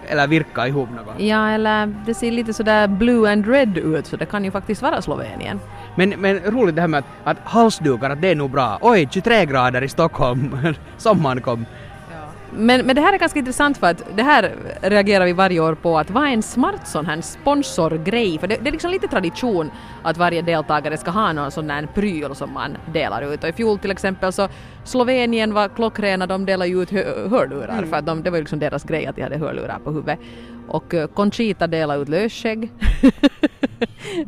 eller 0.08 0.26
virka 0.26 0.66
ihop 0.68 0.88
något. 0.90 1.20
Ja, 1.20 1.48
eller 1.50 1.94
det 2.06 2.14
ser 2.14 2.30
lite 2.30 2.52
sådär 2.52 2.88
blue 2.88 3.32
and 3.32 3.46
red 3.46 3.78
ut 3.78 4.06
så 4.06 4.16
det 4.16 4.26
kan 4.26 4.44
ju 4.44 4.50
faktiskt 4.50 4.82
vara 4.82 5.02
Slovenien. 5.02 5.60
Men, 5.94 6.10
men 6.10 6.38
roligt 6.38 6.74
det 6.74 6.80
här 6.80 6.88
med 6.88 6.98
att, 6.98 7.04
att 7.24 7.36
halsdukar, 7.44 8.10
att 8.10 8.20
det 8.20 8.28
är 8.28 8.34
nog 8.34 8.50
bra. 8.50 8.78
Oj, 8.80 9.08
23 9.10 9.44
grader 9.46 9.82
i 9.82 9.88
Stockholm, 9.88 10.58
sommaren 10.96 11.40
kom. 11.40 11.66
Men, 12.56 12.86
men 12.86 12.96
det 12.96 13.02
här 13.02 13.12
är 13.12 13.18
ganska 13.18 13.38
intressant 13.38 13.78
för 13.78 13.86
att 13.86 14.16
det 14.16 14.22
här 14.22 14.52
reagerar 14.82 15.24
vi 15.24 15.32
varje 15.32 15.60
år 15.60 15.74
på 15.74 15.98
att 15.98 16.10
vad 16.10 16.22
är 16.22 16.32
en 16.32 16.42
smart 16.42 16.88
sån 16.88 17.06
här 17.06 17.20
sponsorgrej? 17.20 18.38
För 18.38 18.46
det, 18.46 18.56
det 18.62 18.68
är 18.68 18.72
liksom 18.72 18.90
lite 18.90 19.08
tradition 19.08 19.70
att 20.02 20.16
varje 20.16 20.42
deltagare 20.42 20.96
ska 20.96 21.10
ha 21.10 21.32
någon 21.32 21.50
sån 21.50 21.70
här 21.70 21.88
pryl 21.94 22.34
som 22.34 22.52
man 22.52 22.76
delar 22.92 23.32
ut. 23.32 23.42
Och 23.42 23.48
i 23.48 23.52
fjol 23.52 23.78
till 23.78 23.90
exempel 23.90 24.32
så 24.32 24.48
Slovenien 24.84 25.54
var 25.54 25.68
klockrena, 25.68 26.26
de 26.26 26.46
delade 26.46 26.70
ju 26.70 26.82
ut 26.82 26.90
hö- 26.90 27.28
hörlurar 27.28 27.82
för 27.82 27.96
att 27.96 28.06
de, 28.06 28.22
det 28.22 28.30
var 28.30 28.36
ju 28.36 28.42
liksom 28.42 28.58
deras 28.58 28.84
grej 28.84 29.06
att 29.06 29.16
de 29.16 29.22
hade 29.22 29.38
hörlurar 29.38 29.78
på 29.84 29.90
huvudet. 29.90 30.18
Och 30.68 30.94
eh, 30.94 31.06
Conchita 31.06 31.66
delade 31.66 32.02
ut 32.02 32.08
lösskägg. 32.08 32.70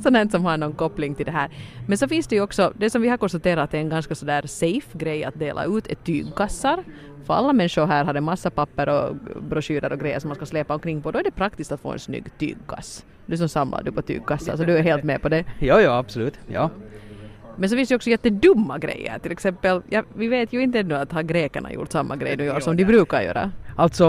Här 0.05 0.31
som 0.31 0.45
har 0.45 0.57
någon 0.57 0.73
koppling 0.73 1.15
till 1.15 1.27
det 1.27 1.33
här. 1.33 1.51
Men 1.87 1.99
så 1.99 2.09
finns 2.09 2.27
det 2.27 2.37
ju 2.37 2.43
också, 2.43 2.73
det 2.77 2.91
som 2.91 3.03
vi 3.03 3.09
har 3.09 3.17
konstaterat 3.17 3.75
är 3.75 3.79
en 3.79 3.89
ganska 3.89 4.15
sådär 4.15 4.43
safe 4.47 4.99
grej 4.99 5.25
att 5.25 5.39
dela 5.39 5.65
ut 5.65 5.87
är 5.87 5.95
tygkassar. 5.95 6.85
För 7.29 7.35
alla 7.35 7.53
människor 7.53 7.87
här 7.87 8.05
har 8.05 8.15
en 8.15 8.25
massa 8.25 8.51
papper 8.51 8.89
och 8.89 9.17
broschyrer 9.43 9.93
och 9.93 10.01
grejer 10.01 10.19
som 10.19 10.29
man 10.29 10.37
ska 10.37 10.47
släpa 10.47 10.75
omkring 10.75 11.03
på. 11.03 11.11
Då 11.11 11.19
är 11.19 11.25
det 11.25 11.31
praktiskt 11.31 11.73
att 11.73 11.81
få 11.81 11.93
en 11.93 11.99
snygg 11.99 12.39
tygkass. 12.39 13.05
Du 13.27 13.37
som 13.37 13.49
samlar 13.49 13.83
du 13.83 13.93
på 13.93 14.03
tygkassar 14.03 14.57
så 14.57 14.65
du 14.65 14.77
är 14.77 14.83
helt 14.83 15.05
med 15.05 15.23
på 15.23 15.29
det. 15.29 15.45
Ja, 15.59 15.81
ja, 15.81 15.99
absolut. 15.99 16.41
Ja. 16.47 16.71
Men 17.57 17.69
så 17.69 17.77
finns 17.77 17.89
det 17.89 17.93
ju 17.93 17.97
också 17.97 18.11
jättedumma 18.11 18.79
grejer. 18.79 19.19
Till 19.19 19.33
exempel, 19.33 19.83
ja, 19.89 20.03
vi 20.15 20.29
vet 20.29 20.53
ju 20.53 20.63
inte 20.63 20.79
ännu 20.79 20.95
att 20.95 21.13
har 21.13 21.23
grekerna 21.23 21.73
gjort 21.73 21.93
samma 21.93 22.17
grej 22.17 22.37
nu 22.37 22.51
år 22.51 22.61
som 22.61 22.77
de 22.77 22.85
brukar 22.85 23.23
göra. 23.23 23.53
Alltså, 23.77 24.05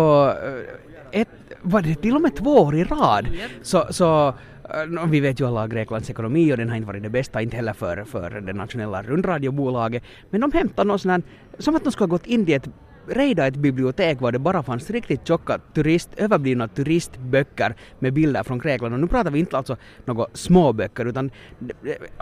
eh, 1.12 1.22
ett, 1.22 1.30
var 1.62 1.82
det 1.82 1.96
till 1.96 2.16
och 2.16 2.22
med 2.22 2.36
två 2.36 2.62
år 2.62 2.76
i 2.76 2.84
rad? 2.84 3.28
Så, 3.62 3.86
så 3.90 4.28
eh, 4.28 4.86
nå, 4.88 5.06
vi 5.06 5.20
vet 5.20 5.40
ju 5.40 5.48
alla 5.48 5.68
Greklands 5.68 6.10
ekonomi 6.10 6.54
och 6.54 6.58
den 6.58 6.70
har 6.70 6.76
inte 6.76 6.88
varit 6.88 7.04
det 7.04 7.10
bästa, 7.10 7.42
inte 7.42 7.56
heller 7.56 7.74
för, 7.74 8.04
för 8.04 8.42
det 8.42 8.54
nationella 8.54 9.04
rundradiobolaget. 9.04 10.04
Men 10.30 10.42
de 10.42 10.52
hämtar 10.52 10.86
någon 10.86 11.00
sån 11.00 11.12
här, 11.12 11.22
som 11.58 11.76
att 11.76 11.84
de 11.84 11.92
skulle 11.92 12.08
ha 12.08 12.18
gått 12.18 12.28
in 12.28 12.50
i 12.50 12.54
ett 12.54 12.70
rejda 13.10 13.48
ett 13.48 13.56
bibliotek 13.56 14.22
var 14.22 14.32
det 14.32 14.40
bara 14.40 14.64
fanns 14.64 14.90
riktigt 14.90 15.28
tjocka 15.28 15.60
turist, 15.74 16.10
överblivna 16.18 16.68
turistböcker 16.68 17.76
med 18.00 18.14
bilder 18.14 18.44
från 18.44 18.60
Grekland. 18.60 18.94
Och 18.94 19.00
nu 19.00 19.08
pratar 19.08 19.32
vi 19.32 19.40
inte 19.40 19.58
alltså 19.58 19.78
några 20.06 20.26
små 20.34 20.74
böcker 20.74 21.06
utan 21.06 21.32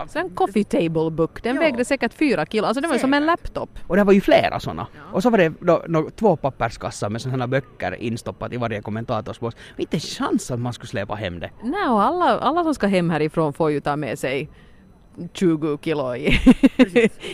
Så 0.07 0.19
en 0.19 0.29
coffee 0.29 0.63
table 0.63 1.09
book, 1.11 1.43
den 1.43 1.55
Ja. 1.55 1.61
vägde 1.61 1.85
säkert 1.85 2.13
fyra 2.13 2.45
kilo, 2.45 2.65
alltså 2.67 2.81
det 2.81 2.87
var 2.87 2.97
som 2.97 3.13
en 3.13 3.25
laptop. 3.25 3.69
Och 3.87 3.95
det 3.95 4.03
var 4.03 4.13
ju 4.13 4.21
flera 4.21 4.59
såna. 4.59 4.87
Och 5.13 5.23
så 5.23 5.29
var 5.29 5.37
det 5.37 5.53
då, 5.59 5.83
då, 5.87 6.09
två 6.15 6.35
papperskassar 6.35 7.09
med 7.09 7.21
sådana 7.21 7.47
böcker 7.47 7.95
instoppat 8.01 8.53
i 8.53 8.57
varje 8.57 8.81
kommentatorsbox. 8.81 9.55
Inte 9.77 9.99
chans 9.99 10.51
att 10.51 10.59
man 10.59 10.73
skulle 10.73 10.87
släpa 10.87 11.15
hem 11.15 11.39
det. 11.39 11.49
Nej, 11.63 11.89
och 11.89 12.03
alla, 12.03 12.39
alla 12.39 12.63
som 12.63 12.73
ska 12.75 12.87
hem 12.87 13.09
härifrån 13.09 13.53
får 13.53 13.71
ju 13.71 13.79
ta 13.79 13.95
med 13.95 14.19
sig 14.19 14.49
20 15.33 15.77
kilo 15.77 16.15
i, 16.15 16.39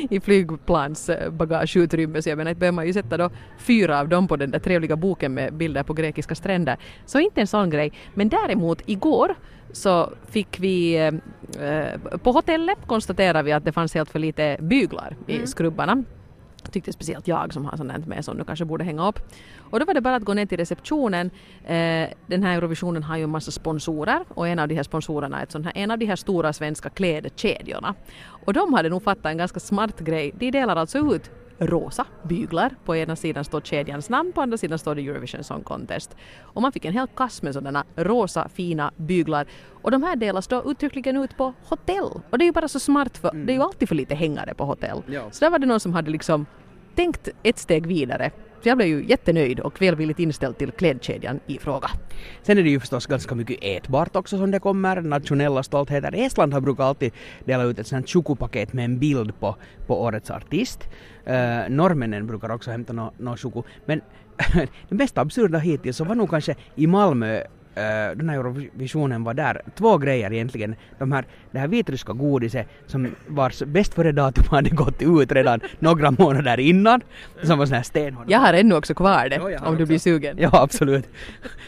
i 0.10 0.20
flygplans 0.20 1.10
eh, 1.10 1.32
bagageutrymme 1.32 2.22
så 2.22 2.30
jag 2.30 2.38
menar 2.38 2.54
behöver 2.54 2.76
man 2.76 2.88
ju 2.88 2.94
sätta 2.94 3.18
då 3.18 3.30
fyra 3.58 4.00
av 4.00 4.10
dem 4.10 4.28
på 4.28 4.36
den 4.36 4.52
där 4.52 4.60
trevliga 4.60 4.96
boken 4.96 5.34
med 5.34 5.54
bilder 5.54 5.84
på 5.84 5.94
grekiska 5.94 6.36
stränder. 6.36 6.78
Så 7.06 7.20
inte 7.20 7.42
en 7.42 7.48
sån 7.48 7.70
grej. 7.70 7.92
Men 8.14 8.30
däremot 8.30 8.82
igår 8.86 9.36
så 9.72 10.14
fick 10.30 10.60
vi 10.60 10.96
eh, 10.96 11.68
eh, 11.68 12.00
på 12.24 12.32
hotellet 12.32 12.78
konstaterade 12.88 13.44
vi 13.44 13.52
att 13.52 13.66
det 13.66 13.72
fanns 13.72 13.94
helt 13.94 14.12
för 14.12 14.20
lite 14.20 14.58
byglar 14.60 15.16
i 15.28 15.48
skrubbarna 15.48 16.04
tyckte 16.72 16.94
speciellt 16.94 17.28
jag 17.28 17.54
som 17.54 17.66
har 17.66 17.78
sånt 17.78 18.08
med 18.08 18.26
som 18.26 18.38
du 18.38 18.44
kanske 18.44 18.66
borde 18.66 18.84
hänga 18.84 19.08
upp. 19.08 19.20
Och 19.58 19.80
då 19.80 19.86
var 19.86 19.94
det 19.94 20.02
bara 20.02 20.16
att 20.16 20.24
gå 20.24 20.34
ner 20.34 20.46
till 20.46 20.58
receptionen. 20.58 21.32
Eh, 21.64 22.10
den 22.28 22.44
här 22.44 22.58
Eurovisionen 22.58 23.04
har 23.04 23.18
ju 23.18 23.24
en 23.24 23.30
massa 23.30 23.52
sponsorer 23.52 24.26
och 24.30 24.48
en 24.48 24.60
av 24.60 24.68
de 24.68 24.76
här 24.76 24.84
sponsorerna 24.84 25.40
är 25.40 25.44
ett 25.44 25.52
sånt 25.52 25.66
här, 25.66 25.74
en 25.76 25.92
av 25.92 25.98
de 25.98 26.06
här 26.06 26.16
stora 26.16 26.54
svenska 26.54 26.90
klädkedjorna. 26.90 27.96
Och 28.46 28.54
de 28.54 28.74
hade 28.74 28.90
nog 28.90 29.04
fattat 29.04 29.26
en 29.26 29.38
ganska 29.38 29.60
smart 29.60 30.00
grej. 30.00 30.32
De 30.36 30.52
delar 30.52 30.76
alltså 30.76 31.16
ut 31.16 31.32
rosa 31.68 32.06
byglar. 32.24 32.76
På 32.86 32.96
ena 32.96 33.16
sidan 33.16 33.44
står 33.44 33.62
kedjans 33.62 34.10
namn, 34.10 34.34
på 34.34 34.42
andra 34.42 34.58
sidan 34.58 34.80
står 34.80 34.96
det 34.96 35.02
Eurovision 35.02 35.44
Song 35.44 35.64
Contest. 35.64 36.16
Och 36.42 36.62
man 36.62 36.72
fick 36.72 36.86
en 36.86 36.94
hel 36.94 37.08
kass 37.08 37.42
med 37.42 37.54
sådana 37.54 37.86
rosa 37.96 38.50
fina 38.50 38.92
byglar. 38.98 39.48
Och 39.82 39.92
de 39.92 40.04
här 40.04 40.16
delas 40.16 40.48
då 40.48 40.72
uttryckligen 40.72 41.18
ut 41.18 41.38
på 41.38 41.54
hotell. 41.64 42.22
Och 42.30 42.38
det 42.38 42.44
är 42.44 42.48
ju 42.48 42.52
bara 42.52 42.68
så 42.68 42.80
smart 42.80 43.18
för 43.18 43.32
det 43.32 43.54
är 43.54 43.56
ju 43.56 43.64
alltid 43.64 43.88
för 43.88 43.96
lite 43.96 44.16
hängare 44.16 44.54
på 44.54 44.66
hotell. 44.66 45.02
Ja. 45.08 45.32
Så 45.32 45.46
där 45.46 45.52
var 45.52 45.60
det 45.60 45.66
någon 45.66 45.80
som 45.80 45.94
hade 45.94 46.12
liksom 46.12 46.46
tänkt 46.96 47.30
ett 47.44 47.58
steg 47.58 47.88
vidare. 47.88 48.32
Så 48.64 48.70
jag 48.70 48.78
blev 48.78 48.90
ju 48.90 49.06
jättenöjd 49.06 49.60
och 49.60 49.82
välvilligt 49.82 50.20
inställd 50.20 50.58
till 50.58 50.72
klädkedjan 50.72 51.40
i 51.48 51.58
fråga. 51.58 51.90
Sen 52.42 52.58
är 52.58 52.64
det 52.64 52.70
ju 52.70 52.80
förstås 52.80 53.06
ganska 53.06 53.36
mycket 53.36 53.58
ätbart 53.62 54.16
också 54.16 54.38
som 54.38 54.52
det 54.52 54.60
kommer, 54.60 55.02
nationella 55.02 55.64
stoltheter. 55.64 56.16
Estland 56.16 56.54
har 56.54 56.62
brukat 56.62 56.86
alltid 56.86 57.12
dela 57.46 57.64
ut 57.64 57.80
ett 57.80 57.88
sånt 57.88 58.10
chukupaket 58.10 58.74
med 58.74 58.86
en 58.86 59.00
bild 59.00 59.40
på, 59.40 59.56
på 59.88 60.02
årets 60.04 60.32
artist. 60.32 60.80
Uh, 61.28 61.70
norrmännen 61.70 62.28
brukar 62.28 62.50
också 62.50 62.72
hämta 62.72 62.94
något 62.94 63.20
no 63.20 63.38
chuku. 63.38 63.62
Men 63.86 64.02
det 64.90 64.96
mest 64.96 65.18
absurda 65.18 65.58
hittills 65.58 65.98
så 65.98 66.04
var 66.04 66.16
nog 66.16 66.30
kanske 66.30 66.56
i 66.76 66.88
Malmö 66.88 67.42
Uh, 67.78 68.18
den 68.18 68.30
här 68.30 68.38
Eurovisionen 68.38 69.24
var 69.24 69.34
där. 69.34 69.62
Två 69.76 69.98
grejer 69.98 70.34
egentligen. 70.34 70.76
De 71.00 71.12
här, 71.12 71.26
det 71.52 71.60
här 71.60 71.68
vitryska 71.68 72.14
godiset 72.14 72.68
som 72.88 73.08
vars 73.28 73.64
bäst 73.64 73.94
före 73.94 74.12
datum 74.12 74.44
hade 74.52 74.70
gått 74.70 75.02
ut 75.02 75.32
redan 75.32 75.60
några 75.80 76.12
månader 76.12 76.60
innan. 76.60 77.02
Som 77.44 77.60
var 77.60 77.66
sån 77.66 77.76
här 77.76 77.84
stenhård. 77.84 78.26
Jag 78.28 78.40
har 78.40 78.54
ännu 78.54 78.76
också 78.76 78.94
kvar 78.94 79.30
det 79.30 79.36
Ja, 79.36 79.44
om 79.46 79.52
du 79.52 79.84
också. 79.84 79.86
blir 79.86 80.00
sugen. 80.00 80.38
Ja, 80.40 80.50
absolut. 80.54 81.10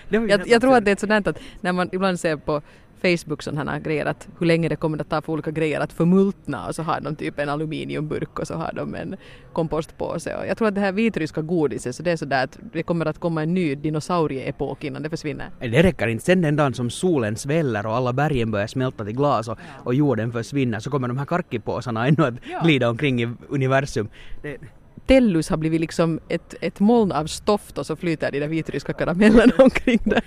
Jag, 0.10 0.48
jag 0.48 0.62
tror 0.62 0.78
att 0.78 0.86
det 0.86 0.92
är 0.92 0.94
ett 0.94 1.00
sådant 1.00 1.28
att 1.28 1.40
när 1.62 1.72
man 1.72 1.90
ibland 1.92 2.20
ser 2.20 2.36
på 2.36 2.62
Facebook 3.02 3.44
sådana 3.44 3.72
här 3.72 3.80
grejer 3.80 4.06
att 4.06 4.28
hur 4.40 4.46
länge 4.46 4.70
det 4.70 4.76
kommer 4.76 5.02
att 5.02 5.10
ta 5.10 5.22
för 5.22 5.34
olika 5.34 5.52
grejer 5.52 5.80
att 5.80 5.94
förmultna 5.94 6.68
och 6.68 6.76
så 6.76 6.84
har 6.84 7.02
de 7.02 7.16
typ 7.16 7.40
en 7.40 7.50
aluminiumburk 7.50 8.40
och 8.40 8.48
så 8.48 8.54
har 8.54 8.72
de 8.76 8.96
en 8.96 9.16
kompostpåse 9.54 10.36
och 10.36 10.48
jag 10.48 10.58
tror 10.58 10.68
att 10.68 10.76
det 10.76 10.82
här 10.82 10.92
vitryska 10.92 11.42
godiset 11.42 11.96
så 11.96 12.04
det 12.04 12.12
är 12.12 12.18
sådär 12.18 12.44
att 12.44 12.60
det 12.74 12.84
kommer 12.84 13.06
att 13.06 13.20
komma 13.20 13.44
en 13.44 13.54
ny 13.54 13.76
dinosaurieepok 13.76 14.84
innan 14.84 15.04
det 15.04 15.10
försvinner. 15.10 15.50
Det 15.60 15.84
räcker 15.84 16.08
inte. 16.08 16.26
Sen 16.26 16.42
den 16.42 16.56
dagen 16.56 16.74
som 16.74 16.90
solen 16.90 17.36
sväller 17.36 17.86
och 17.86 17.96
alla 17.96 18.14
bergen 18.14 18.52
börjar 18.52 18.68
smälta 18.68 19.06
till 19.06 19.16
glas 19.16 19.48
och, 19.48 19.58
och 19.84 19.96
jorden 19.96 20.32
försvinner 20.32 20.80
så 20.80 20.90
kommer 20.90 21.08
de 21.08 21.18
här 21.18 21.26
karkkipåsarna 21.26 22.08
ännu 22.08 22.24
att 22.24 22.64
glida 22.64 22.90
omkring 22.90 23.22
i 23.22 23.30
universum. 23.50 24.10
Det, 24.42 24.58
Tellus 25.08 25.50
har 25.50 25.58
blivit 25.58 25.82
liksom 25.82 26.20
ett, 26.30 26.56
ett 26.62 26.80
moln 26.80 27.12
av 27.12 27.26
stoft 27.26 27.78
och 27.78 27.86
så 27.86 27.96
flyter 27.96 28.32
de 28.32 28.40
där 28.40 28.48
vitryska 28.48 28.94
karamellerna 28.94 29.54
omkring 29.64 30.00
där. 30.04 30.22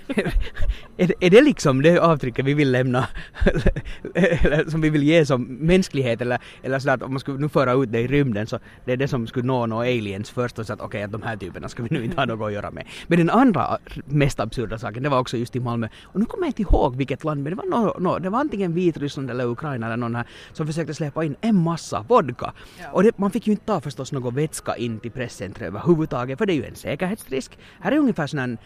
är, 0.97 1.07
det- 1.07 1.13
är 1.25 1.29
det 1.29 1.41
liksom 1.41 1.81
det 1.81 1.99
avtrycket 1.99 2.45
vi 2.45 2.53
vill 2.53 2.71
lämna, 2.71 3.07
eller 4.15 4.69
som 4.69 4.81
vi 4.81 4.89
vill 4.89 5.03
ge 5.03 5.25
som 5.25 5.43
mänsklighet 5.43 6.21
eller, 6.21 6.39
eller 6.63 6.79
sådär 6.79 6.93
att 6.93 7.03
om 7.03 7.11
man 7.13 7.19
skulle 7.19 7.37
nu 7.37 7.49
föra 7.49 7.73
ut 7.73 7.91
det 7.91 7.99
i 7.99 8.07
rymden 8.07 8.47
så 8.47 8.59
det 8.85 8.91
är 8.91 8.97
det 8.97 9.07
som 9.07 9.27
skulle 9.27 9.45
nå 9.47 9.65
några 9.65 9.83
aliens 9.83 10.29
först 10.29 10.59
och 10.59 10.65
så 10.65 10.73
att 10.73 10.81
okej 10.81 11.03
att 11.03 11.11
de 11.11 11.21
här 11.21 11.37
typerna 11.37 11.69
ska 11.69 11.83
vi 11.83 11.89
nu 11.91 12.03
inte 12.05 12.17
ha 12.17 12.25
något 12.25 12.47
att 12.47 12.53
göra 12.53 12.71
med. 12.71 12.87
Men 13.07 13.17
den 13.17 13.29
andra 13.29 13.77
mest 14.05 14.39
absurda 14.39 14.77
saken 14.77 15.03
det 15.03 15.09
var 15.09 15.19
också 15.19 15.37
just 15.37 15.55
i 15.55 15.59
Malmö 15.59 15.87
och 16.03 16.19
nu 16.19 16.25
kommer 16.25 16.43
jag 16.43 16.49
inte 16.49 16.61
ihåg 16.61 16.95
vilket 16.95 17.23
land 17.23 17.43
men 17.43 17.49
det 17.51 17.55
var, 17.55 17.65
nå 17.65 17.95
nå 17.99 18.19
det 18.19 18.29
var 18.29 18.39
antingen 18.39 18.73
Vitryssland 18.73 19.29
eller 19.31 19.45
Ukraina 19.45 19.85
eller 19.85 19.97
någon 19.97 20.15
här 20.15 20.25
som 20.53 20.67
försökte 20.67 20.93
släppa 20.93 21.23
in 21.23 21.35
en 21.41 21.55
massa 21.55 22.05
vodka. 22.07 22.53
Och 22.91 23.03
det, 23.03 23.17
man 23.17 23.31
fick 23.31 23.47
ju 23.47 23.51
inte 23.51 23.65
ta 23.65 23.81
förstås 23.81 24.11
någon 24.11 24.35
vätska 24.35 24.68
in 24.75 24.99
till 24.99 25.11
presscentret 25.11 25.67
överhuvudtaget 25.67 26.37
för 26.37 26.45
det 26.45 26.53
är 26.53 26.55
ju 26.55 26.65
en 26.65 26.75
säkerhetsrisk. 26.75 27.57
Här 27.79 27.91
är 27.91 27.97
ungefär 27.97 28.27
sån 28.27 28.39
här, 28.39 28.57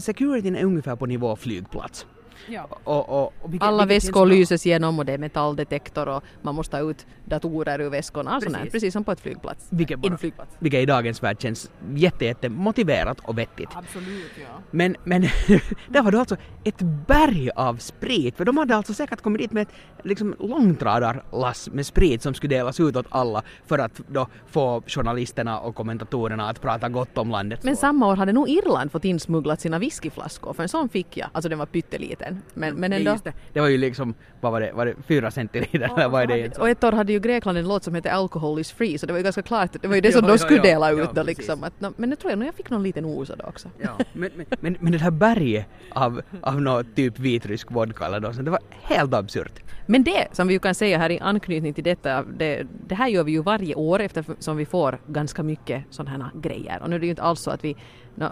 securityn 0.00 0.56
är 0.56 0.64
ungefär 0.64 0.96
på 0.96 1.06
nivå 1.06 1.36
flygplats. 1.36 2.06
Ja. 2.48 2.68
Och, 2.84 3.08
och, 3.08 3.32
och 3.42 3.52
vilket, 3.52 3.68
Alla 3.68 3.86
vilket 3.86 4.04
väskor 4.04 4.26
lyses 4.26 4.66
igenom 4.66 4.98
och 4.98 5.04
det 5.04 5.12
är 5.12 5.18
metalldetektor 5.18 6.08
och 6.08 6.22
man 6.42 6.54
måste 6.54 6.76
ta 6.76 6.90
ut 6.90 7.06
datorer 7.24 7.80
ur 7.80 7.90
väskorna 7.90 8.36
och 8.36 8.42
sånt 8.42 8.56
här, 8.56 8.62
Precis. 8.62 8.72
precis 8.72 8.92
som 8.92 9.04
på 9.04 9.12
ett 9.12 9.20
flygplats. 9.20 9.66
Vilket 9.70 9.98
bara- 9.98 10.18
flygplats. 10.18 10.56
Vilket 10.58 10.80
i 10.80 10.86
dagens 10.86 11.22
värld 11.22 11.40
känns 11.40 11.70
jätte, 11.94 12.24
jätte 12.24 12.48
motiverat 12.48 13.20
och 13.20 13.38
vettigt. 13.38 13.68
Absolut, 13.74 14.30
ja. 14.40 14.62
Men, 14.70 14.96
men 15.04 15.22
där 15.88 16.02
var 16.02 16.10
det 16.10 16.18
alltså 16.18 16.36
ett 16.64 16.78
berg 17.06 17.50
av 17.56 17.76
sprit, 17.76 18.36
för 18.36 18.44
de 18.44 18.56
hade 18.56 18.76
alltså 18.76 18.94
säkert 18.94 19.20
kommit 19.20 19.40
dit 19.42 19.52
med 19.52 19.62
ett 19.62 19.74
liksom, 20.04 20.34
långtradarlass 20.38 21.68
med 21.72 21.86
sprit 21.86 22.22
som 22.22 22.34
skulle 22.34 22.56
delas 22.56 22.80
ut 22.80 22.96
åt 22.96 23.06
alla 23.08 23.42
för 23.66 23.78
att 23.78 24.00
då 24.08 24.26
få 24.46 24.82
journalisterna 24.86 25.58
och 25.60 25.74
kommentatorerna 25.74 26.48
att 26.50 26.60
prata 26.60 26.88
gott 26.88 27.18
om 27.18 27.30
landet. 27.30 27.64
Men 27.64 27.76
samma 27.76 28.06
år 28.08 28.16
hade 28.16 28.32
nog 28.32 28.48
Irland 28.48 28.92
fått 28.92 29.04
insmugglat 29.04 29.60
sina 29.60 29.78
whiskyflaskor, 29.78 30.52
för 30.52 30.62
en 30.62 30.68
sån 30.68 30.88
fick 30.88 31.16
jag. 31.16 31.28
Alltså 31.32 31.48
den 31.48 31.58
var 31.58 31.66
pytteliten. 31.66 32.27
Men, 32.54 32.74
men 32.74 32.90
det, 32.90 32.96
är 32.96 32.98
ändå. 32.98 33.18
det. 33.24 33.32
det 33.52 33.60
var 33.60 33.68
ju 33.68 33.78
liksom, 33.78 34.14
vad 34.40 34.52
var 34.52 34.60
det, 34.60 34.72
var 34.72 34.86
det 34.86 34.94
fyra 35.06 35.30
centiliter 35.30 35.78
eller 35.96 36.08
vad 36.08 36.22
är 36.22 36.26
det? 36.26 36.58
Och 36.58 36.68
ett 36.68 36.84
år 36.84 36.92
hade 36.92 37.12
ju 37.12 37.20
Grekland 37.20 37.58
en 37.58 37.68
låt 37.68 37.84
som 37.84 37.94
heter 37.94 38.10
Alcohol 38.10 38.60
is 38.60 38.72
free, 38.72 38.98
så 38.98 39.06
det 39.06 39.12
var 39.12 39.18
ju 39.18 39.24
ganska 39.24 39.42
klart, 39.42 39.76
det 39.82 39.88
var 39.88 39.94
ju 39.94 40.00
det 40.00 40.12
som 40.18 40.26
de 40.26 40.38
skulle 40.38 40.62
dela 40.62 40.90
ut 40.90 41.10
då 41.14 41.22
liksom. 41.22 41.64
Att, 41.64 41.80
no, 41.80 41.92
men 41.96 42.10
nu 42.10 42.16
tror 42.16 42.32
jag 42.32 42.38
nog 42.38 42.48
jag 42.48 42.54
fick 42.54 42.70
någon 42.70 42.82
liten 42.82 43.04
osa 43.04 43.36
då 43.36 43.44
också. 43.44 43.68
Ja, 43.78 43.98
men, 44.12 44.30
men, 44.36 44.46
men, 44.60 44.76
men 44.80 44.92
det 44.92 44.98
här 44.98 45.10
berget 45.10 45.66
av, 45.90 46.22
av 46.42 46.62
något 46.62 46.96
typ 46.96 47.18
vitrysk 47.18 47.70
vodka 47.70 48.06
eller 48.06 48.20
något 48.20 48.34
sånt, 48.34 48.44
det 48.44 48.50
var 48.50 48.60
helt 48.70 49.14
absurt. 49.14 49.62
Men 49.90 50.04
det 50.04 50.28
som 50.32 50.48
vi 50.48 50.54
ju 50.54 50.60
kan 50.60 50.74
säga 50.74 50.98
här 50.98 51.10
i 51.10 51.18
anknytning 51.18 51.74
till 51.74 51.84
detta, 51.84 52.22
det, 52.22 52.66
det 52.86 52.94
här 52.94 53.08
gör 53.08 53.24
vi 53.24 53.32
ju 53.32 53.42
varje 53.42 53.74
år 53.74 54.00
eftersom 54.00 54.56
vi 54.56 54.66
får 54.66 54.98
ganska 55.06 55.42
mycket 55.42 55.84
sådana 55.90 56.24
här 56.24 56.40
grejer. 56.40 56.82
Och 56.82 56.90
nu 56.90 56.96
är 56.96 57.00
det 57.00 57.06
ju 57.06 57.10
inte 57.10 57.22
alls 57.22 57.40
så 57.40 57.50
att 57.50 57.64
vi, 57.64 57.76
nå, 58.14 58.28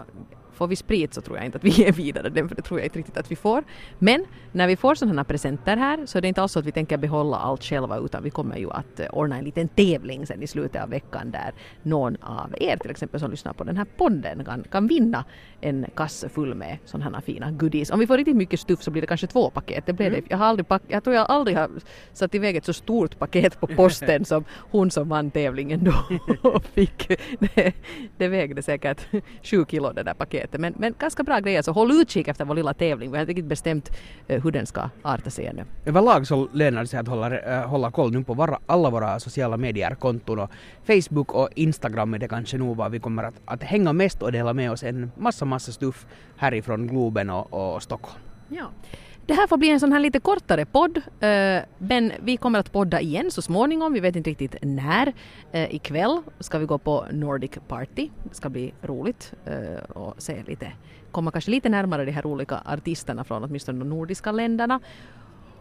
får 0.57 0.67
vi 0.67 0.75
sprit 0.75 1.13
så 1.13 1.21
tror 1.21 1.37
jag 1.37 1.45
inte 1.45 1.57
att 1.57 1.63
vi 1.63 1.69
ger 1.69 1.91
vidare 1.91 2.29
den, 2.29 2.49
för 2.49 2.55
det 2.55 2.61
tror 2.61 2.79
jag 2.79 2.85
inte 2.85 2.99
riktigt 2.99 3.17
att 3.17 3.31
vi 3.31 3.35
får. 3.35 3.63
Men 3.99 4.25
när 4.51 4.67
vi 4.67 4.75
får 4.75 4.95
sådana 4.95 5.23
presenter 5.23 5.77
här 5.77 6.05
så 6.05 6.17
är 6.17 6.21
det 6.21 6.27
inte 6.27 6.41
alls 6.41 6.51
så 6.51 6.59
att 6.59 6.65
vi 6.65 6.71
tänker 6.71 6.97
behålla 6.97 7.37
allt 7.37 7.63
själva 7.63 7.97
utan 7.97 8.23
vi 8.23 8.29
kommer 8.29 8.57
ju 8.57 8.71
att 8.71 8.99
eh, 8.99 9.07
ordna 9.13 9.37
en 9.37 9.45
liten 9.45 9.67
tävling 9.67 10.27
sen 10.27 10.43
i 10.43 10.47
slutet 10.47 10.83
av 10.83 10.89
veckan 10.89 11.31
där 11.31 11.53
någon 11.83 12.15
av 12.21 12.55
er 12.59 12.77
till 12.77 12.91
exempel 12.91 13.19
som 13.19 13.31
lyssnar 13.31 13.53
på 13.53 13.63
den 13.63 13.77
här 13.77 13.85
podden 13.97 14.45
kan, 14.45 14.63
kan 14.63 14.87
vinna 14.87 15.25
en 15.61 15.85
kasse 15.95 16.29
full 16.29 16.55
med 16.55 16.77
sådana 16.85 17.17
här 17.17 17.21
fina 17.21 17.51
goodies. 17.51 17.89
Om 17.89 17.99
vi 17.99 18.07
får 18.07 18.17
riktigt 18.17 18.35
mycket 18.35 18.59
stuff 18.59 18.83
så 18.83 18.91
blir 18.91 19.01
det 19.01 19.07
kanske 19.07 19.27
två 19.27 19.49
paket. 19.49 19.85
Det 19.85 19.93
blev 19.93 20.11
det. 20.11 20.21
Jag, 20.29 20.37
har 20.37 20.45
aldrig 20.45 20.67
pack, 20.67 20.81
jag 20.87 21.03
tror 21.03 21.15
jag 21.15 21.25
aldrig 21.29 21.57
har 21.57 21.69
satt 22.13 22.35
iväg 22.35 22.55
ett 22.55 22.65
så 22.65 22.73
stort 22.73 23.19
paket 23.19 23.59
på 23.59 23.67
posten 23.67 24.25
som 24.25 24.45
hon 24.71 24.91
som 24.91 25.09
vann 25.09 25.31
tävlingen 25.31 25.83
då 25.83 26.59
fick. 26.73 27.07
Det, 27.39 27.73
det 28.17 28.27
vägde 28.27 28.61
säkert 28.61 29.07
sju 29.43 29.65
kilo 29.69 29.93
det 29.93 30.03
där 30.03 30.13
paketet. 30.13 30.46
Men, 30.51 30.73
men 30.77 30.93
ganska 30.99 31.23
bra 31.23 31.39
grejer 31.39 31.61
så 31.61 31.71
håll 31.71 31.91
utkik 31.91 32.27
efter 32.27 32.45
vår 32.45 32.55
lilla 32.55 32.73
tävling. 32.73 33.11
Vi 33.11 33.17
har 33.17 33.21
inte 33.21 33.31
riktigt 33.31 33.45
bestämt 33.45 33.91
eh, 34.27 34.43
hur 34.43 34.51
den 34.51 34.65
ska 34.65 34.89
arta 35.01 35.29
sig 35.29 35.45
ännu. 35.45 35.65
Överlag 35.85 36.27
så 36.27 36.47
lönar 36.53 36.81
det 36.81 36.87
sig 36.87 36.99
att 36.99 37.07
hålla, 37.07 37.39
äh, 37.39 37.69
hålla 37.69 37.91
koll 37.91 38.11
nu 38.11 38.23
på 38.23 38.33
våra, 38.33 38.59
alla 38.65 38.89
våra 38.89 39.19
sociala 39.19 39.57
medier-konton 39.57 40.39
och 40.39 40.51
Facebook 40.87 41.33
och 41.33 41.49
Instagram 41.55 42.13
är 42.13 42.19
det 42.19 42.27
kanske 42.27 42.57
nog 42.57 42.77
vad 42.77 42.91
vi 42.91 42.99
kommer 42.99 43.23
att, 43.23 43.35
att 43.45 43.63
hänga 43.63 43.93
mest 43.93 44.21
och 44.21 44.31
dela 44.31 44.53
med 44.53 44.71
oss 44.71 44.83
en 44.83 45.11
massa, 45.17 45.45
massa 45.45 45.71
stuff 45.71 46.05
härifrån 46.37 46.87
Globen 46.87 47.29
och, 47.29 47.53
och 47.53 47.83
Stockholm. 47.83 48.19
Ja. 48.49 48.65
Det 49.27 49.33
här 49.33 49.47
får 49.47 49.57
bli 49.57 49.69
en 49.69 49.79
sån 49.79 49.91
här 49.91 49.99
lite 49.99 50.19
kortare 50.19 50.65
podd, 50.65 50.97
eh, 50.97 51.61
men 51.77 52.11
vi 52.19 52.37
kommer 52.37 52.59
att 52.59 52.71
podda 52.71 53.01
igen 53.01 53.31
så 53.31 53.41
småningom. 53.41 53.93
Vi 53.93 53.99
vet 53.99 54.15
inte 54.15 54.29
riktigt 54.29 54.55
när. 54.61 55.13
Eh, 55.51 55.75
ikväll 55.75 56.21
ska 56.39 56.59
vi 56.59 56.65
gå 56.65 56.77
på 56.77 57.05
Nordic 57.11 57.51
Party. 57.67 58.09
Det 58.23 58.35
ska 58.35 58.49
bli 58.49 58.73
roligt 58.81 59.33
eh, 59.45 59.83
och 59.89 60.15
se 60.17 60.43
lite, 60.47 60.71
komma 61.11 61.31
kanske 61.31 61.51
lite 61.51 61.69
närmare 61.69 62.05
de 62.05 62.11
här 62.11 62.25
olika 62.25 62.61
artisterna 62.65 63.23
från 63.23 63.43
åtminstone 63.43 63.79
de 63.79 63.89
nordiska 63.89 64.31
länderna. 64.31 64.79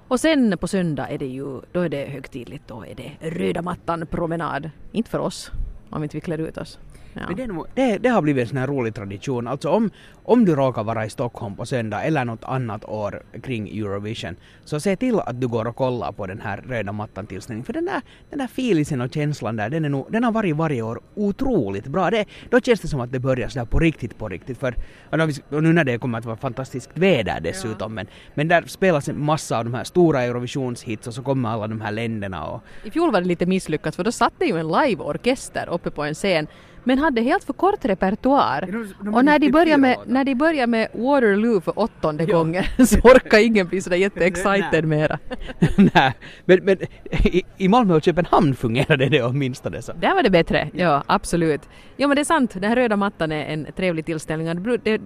Och 0.08 0.20
sen 0.20 0.58
på 0.58 0.68
söndag 0.68 1.08
är 1.08 1.18
det 1.18 1.26
ju, 1.26 1.61
då 1.73 1.80
är 1.80 1.88
det 1.88 2.06
högtidligt, 2.06 2.68
då 2.68 2.85
är 2.85 2.94
det 2.94 3.30
röda 3.30 3.62
mattan 3.62 4.06
promenad. 4.06 4.70
Inte 4.92 5.11
för 5.11 5.18
oss, 5.18 5.50
om 5.90 6.02
inte 6.02 6.16
vi 6.16 6.20
klär 6.20 6.38
ut 6.38 6.58
oss. 6.58 6.78
Ja. 7.20 7.23
Men 7.28 7.37
det, 7.37 7.46
nog, 7.46 7.66
det, 7.75 7.99
det 7.99 8.08
har 8.08 8.23
blivit 8.23 8.42
en 8.42 8.49
sån 8.49 8.58
här 8.58 8.66
rolig 8.66 8.94
tradition. 8.94 9.46
Alltså 9.49 9.68
om, 9.70 9.90
om 10.25 10.44
du 10.44 10.54
råkar 10.54 10.85
vara 10.85 11.06
i 11.06 11.11
Stockholm 11.11 11.56
på 11.56 11.66
söndag 11.66 12.02
eller 12.02 12.25
något 12.25 12.44
annat 12.44 12.85
år 12.85 13.23
kring 13.42 13.68
Eurovision 13.78 14.37
så 14.64 14.80
se 14.80 14.96
till 14.96 15.20
att 15.20 15.40
du 15.40 15.49
går 15.49 15.66
och 15.66 15.76
kollar 15.76 16.12
på 16.12 16.26
den 16.26 16.40
här 16.40 16.64
röda 16.68 16.92
mattan 16.92 17.26
tillställningen. 17.26 17.64
För 17.64 17.73
den 17.73 17.85
där, 17.85 18.02
den 18.30 18.38
där 18.38 18.44
feelingen 18.44 19.00
och 19.00 19.14
känslan 19.14 19.56
där, 19.56 19.70
den, 19.70 19.85
är 19.85 19.88
nog, 19.88 20.06
den 20.12 20.25
har 20.25 20.32
varit 20.32 20.56
varje 20.56 20.82
år 20.82 21.00
otroligt 21.14 21.87
bra. 21.87 22.11
Det, 22.11 22.25
då 22.50 22.61
känns 22.61 22.80
det 22.80 22.88
som 22.88 23.00
att 23.00 23.12
det 23.12 23.18
börjar 23.18 23.49
sådär 23.49 23.66
på 23.66 23.78
riktigt, 23.78 24.18
på 24.18 24.28
riktigt. 24.28 24.58
För, 24.58 24.75
och 25.11 25.62
nu- 25.62 25.73
när 25.73 25.85
det 25.85 25.99
kommer 25.99 26.18
att 26.18 26.25
vara 26.25 26.37
fantastiskt 26.37 26.90
väder 26.94 27.40
dessutom. 27.40 27.94
Men, 27.94 28.06
men 28.35 28.49
där 28.49 28.62
spelas 28.66 29.08
en 29.08 29.25
massa 29.25 29.58
av 29.58 29.64
de 29.64 29.75
här 29.75 29.85
stora 29.85 30.23
Eurovisionshits 30.23 31.06
och 31.06 31.14
så 31.14 31.23
kommer 31.23 31.49
alla 31.49 31.66
de 31.66 31.80
här 31.80 31.92
länderna 31.92 32.44
och 32.44 32.62
I 32.85 32.90
fjol 32.90 33.12
var 33.12 33.20
det 33.20 33.26
lite 33.26 33.46
misslyckat 33.46 33.96
för 33.96 34.04
då 34.04 34.12
satt 34.12 34.32
det 34.38 34.46
ju 34.46 34.58
en 34.58 34.68
liveorkester 34.68 35.68
uppe 35.68 35.90
på 35.90 36.04
en 36.04 36.14
scen 36.14 36.46
men 36.87 36.99
hade 36.99 37.21
helt 37.21 37.45
för 37.45 37.52
kort 37.52 37.85
repertoar. 37.85 38.61
De- 38.73 38.95
de 39.05 39.14
och 39.14 39.25
när 39.25 39.38
de, 39.38 39.47
typ 39.47 39.52
började 39.52 39.71
fyra 39.71 39.76
med, 39.76 39.97
när 40.07 40.25
de 40.25 40.35
började 40.35 40.66
med 40.66 40.88
Waterloo 40.95 41.61
för 41.61 41.79
åttonde 41.79 42.25
Ja. 42.29 42.37
gången 42.38 42.64
så 42.87 42.99
orkar 42.99 43.38
ingen 43.38 43.66
bli 43.66 43.81
sådär 43.81 43.96
jätteexcited 43.96 44.85
mera. 44.85 45.18
Nej, 45.94 46.14
men, 46.44 46.59
men 46.64 46.79
i, 47.11 47.42
i 47.57 47.68
Malmö 47.68 47.94
och 47.94 48.03
Köpenhamn 48.03 48.55
fungerade 48.55 49.09
det 49.09 49.22
åtminstone 49.22 49.83
så. 49.83 49.92
Där 49.92 50.14
var 50.14 50.22
det 50.22 50.31
bättre, 50.31 50.70
ja 50.75 51.03
absolut. 51.07 51.61
Ja 51.96 52.09
men 52.09 52.14
det 52.14 52.22
är 52.22 52.25
sant, 52.25 52.51
den 52.55 52.64
här 52.64 52.77
röda 52.77 52.96
mattan 52.96 53.33
är 53.33 53.44
en 53.44 53.66
trevlig 53.77 54.07
tillställning. 54.07 54.46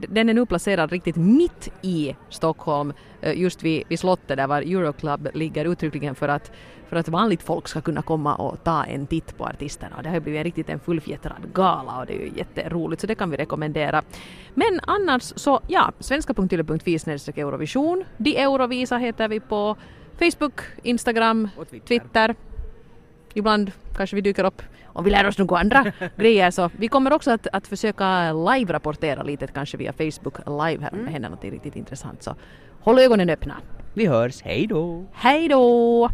Den 0.09 0.29
är 0.29 0.35
nu 0.35 0.47
placerad 0.47 0.93
riktigt 0.93 1.17
mitt 1.17 1.69
i 1.83 2.17
Stockholm, 2.29 2.93
eh, 3.23 3.39
just 3.41 3.63
vid, 3.63 3.83
vid 3.89 3.99
slottet 3.99 4.37
där 4.37 4.47
var 4.47 4.63
Euroclub 4.63 5.29
ligger 5.35 5.65
uttryckligen 5.65 6.15
för 6.15 6.29
att, 6.29 6.53
för 6.89 6.97
att 6.97 7.09
vanligt 7.09 7.43
folk 7.43 7.69
ska 7.69 7.81
kunna 7.81 8.03
komma 8.03 8.35
och 8.35 8.65
ta 8.65 8.85
en 8.85 9.07
titt 9.07 9.39
på 9.39 9.45
artisterna. 9.45 9.97
Och 9.97 10.03
det 10.03 10.09
har 10.11 10.21
blivit 10.21 10.43
riktigt 10.45 10.69
en 10.69 10.81
fullfjättrad 10.81 11.37
gala 11.55 11.70
och 11.73 12.07
det 12.07 12.13
är 12.13 12.21
ju 12.21 12.33
jätteroligt 12.37 13.01
så 13.01 13.07
det 13.07 13.15
kan 13.15 13.31
vi 13.31 13.37
rekommendera. 13.37 14.03
Men 14.55 14.81
annars 14.83 15.23
så 15.23 15.61
ja, 15.67 15.93
svenska.yle.fi 15.99 16.99
Eurovision. 17.37 18.05
De 18.17 18.37
Eurovisa 18.37 18.97
heter 18.97 19.29
vi 19.29 19.41
på 19.41 19.77
Facebook, 20.19 20.61
Instagram, 20.83 21.49
Och 21.57 21.69
Twitter. 21.71 21.87
Twitter. 21.87 22.35
Ibland 23.35 23.73
kanske 23.97 24.17
vi 24.17 24.23
dyker 24.23 24.45
upp 24.45 24.63
och 24.85 25.07
vi 25.07 25.11
lär 25.11 25.27
oss 25.27 25.39
några 25.39 25.59
andra 25.59 25.93
grejer. 26.17 26.51
Så 26.51 26.71
vi 26.77 26.89
kommer 26.89 27.13
också 27.13 27.31
att, 27.31 27.47
att 27.53 27.67
försöka 27.67 28.33
live-rapportera 28.33 29.23
lite, 29.23 29.47
kanske 29.47 29.77
via 29.77 29.93
Facebook 29.93 30.39
live 30.47 30.83
här 30.83 30.93
om 30.93 31.05
det 31.05 31.11
händer 31.11 31.29
något 31.29 31.45
riktigt 31.45 31.77
intressant. 31.77 32.23
Så 32.23 32.35
håll 32.81 32.99
ögonen 32.99 33.31
öppna. 33.31 33.55
Vi 33.95 34.07
hörs, 34.07 34.43
hej 34.43 34.67
då! 34.67 35.05
Hej 35.13 35.49
då! 35.49 36.11